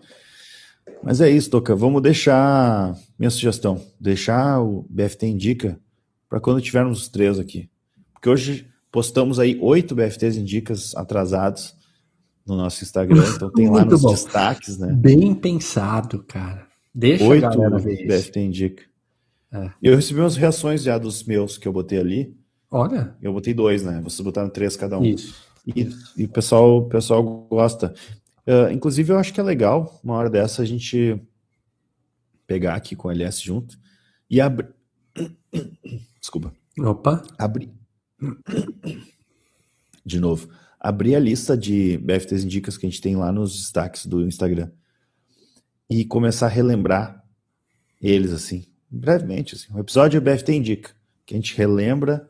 [1.22, 1.76] é isso, Toca.
[1.76, 5.80] Vamos deixar minha sugestão, deixar o BFT Indica
[6.30, 7.70] para quando tivermos os três aqui.
[8.14, 11.76] Porque hoje postamos aí oito BFTs Indicas atrasados
[12.46, 14.12] no nosso Instagram, então tem lá nos bom.
[14.12, 14.94] destaques, né?
[14.94, 16.68] Bem pensado, cara.
[16.94, 18.84] Deixa oito a galera ver BFT Indica.
[19.52, 19.70] É.
[19.82, 22.36] Eu recebi umas reações já dos meus que eu botei ali.
[22.70, 23.16] Olha.
[23.22, 24.02] Eu botei dois, né?
[24.04, 25.04] Vocês botaram três cada um.
[25.04, 25.36] Isso.
[25.66, 27.94] E, e o pessoal, o pessoal gosta.
[28.48, 31.20] Uh, inclusive, eu acho que é legal, uma hora dessa, a gente
[32.46, 33.78] pegar aqui com o LS junto
[34.30, 34.70] e abrir.
[36.20, 36.54] Desculpa.
[36.80, 37.24] Opa.
[37.38, 37.72] Abrir.
[40.06, 40.50] De novo.
[40.80, 44.70] Abrir a lista de BFTs Indicas que a gente tem lá nos destaques do Instagram.
[45.90, 47.24] E começar a relembrar
[48.00, 49.56] eles, assim, brevemente.
[49.56, 49.74] Assim.
[49.74, 50.92] Um episódio é BFT Indica,
[51.26, 52.30] que a gente relembra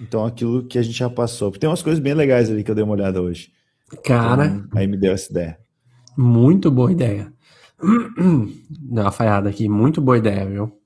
[0.00, 1.50] então aquilo que a gente já passou.
[1.50, 3.52] Porque tem umas coisas bem legais ali que eu dei uma olhada hoje.
[4.04, 4.46] Cara.
[4.46, 5.58] Então, aí me deu essa ideia.
[6.16, 7.32] Muito boa ideia.
[7.80, 9.68] Deu uma falhada aqui.
[9.68, 10.80] Muito boa ideia, viu?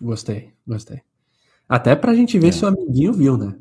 [0.00, 1.02] Gostei, gostei.
[1.68, 2.52] Até pra gente ver é.
[2.52, 3.56] se o amiguinho viu, né?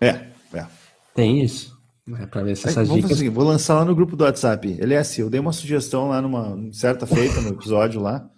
[0.00, 0.66] É, é.
[1.14, 1.74] Tem isso.
[2.20, 3.18] É pra ver se essas Vamos dicas.
[3.18, 4.76] Fazer, vou lançar lá no grupo do WhatsApp.
[4.78, 8.28] Ele é assim, eu dei uma sugestão lá numa certa feita no episódio lá,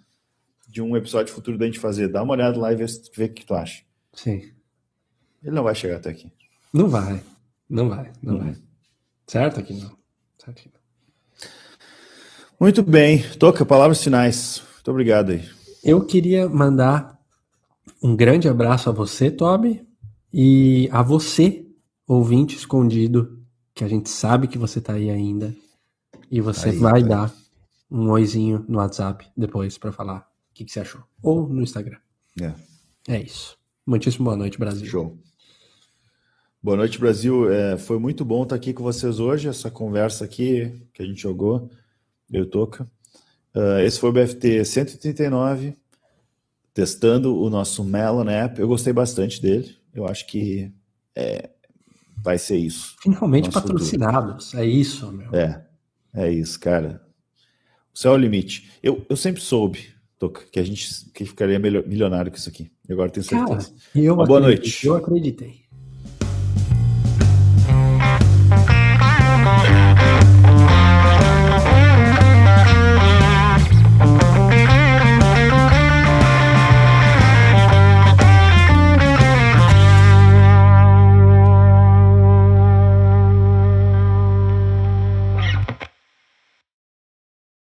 [0.69, 2.07] de um episódio futuro da gente fazer.
[2.07, 3.83] Dá uma olhada lá e vê, vê o que tu acha.
[4.13, 4.43] Sim.
[5.43, 6.31] Ele não vai chegar até aqui.
[6.73, 7.21] Não vai.
[7.69, 8.43] Não vai, não uhum.
[8.43, 8.55] vai.
[9.27, 9.91] Certo aqui não.
[10.37, 11.49] Certo aqui não.
[12.59, 13.23] Muito bem.
[13.37, 14.63] Toca, palavras finais.
[14.75, 15.47] Muito obrigado aí.
[15.83, 17.19] Eu queria mandar
[18.01, 19.85] um grande abraço a você, Toby,
[20.33, 21.65] e a você,
[22.07, 25.55] ouvinte escondido, que a gente sabe que você tá aí ainda.
[26.31, 27.33] E você aí, vai dar
[27.89, 31.01] um oizinho no WhatsApp depois para falar o que, que, você achou.
[31.21, 31.97] Ou no Instagram.
[32.41, 32.53] É.
[33.07, 33.57] É isso.
[33.85, 34.85] Muitíssimo boa noite, Brasil.
[34.85, 35.17] Show.
[36.67, 37.49] Boa noite, Brasil.
[37.49, 41.21] É, foi muito bom estar aqui com vocês hoje, essa conversa aqui que a gente
[41.21, 41.71] jogou,
[42.29, 42.83] eu Toca.
[43.55, 45.77] Uh, esse foi o BFT 139,
[46.73, 48.59] testando o nosso Melon App.
[48.59, 49.77] Eu gostei bastante dele.
[49.93, 50.69] Eu acho que
[51.15, 51.51] é,
[52.17, 52.97] vai ser isso.
[53.01, 54.47] Finalmente patrocinados.
[54.47, 54.63] Futuro.
[54.63, 55.33] É isso, meu.
[55.33, 55.65] É,
[56.13, 57.01] é isso, cara.
[57.95, 58.73] O céu é o limite.
[58.83, 59.87] Eu, eu sempre soube,
[60.19, 62.69] Toca, que a gente que ficaria milionário com isso aqui.
[62.89, 63.73] E agora tenho certeza.
[63.93, 64.85] Cara, boa noite.
[64.85, 65.66] Eu acreditei.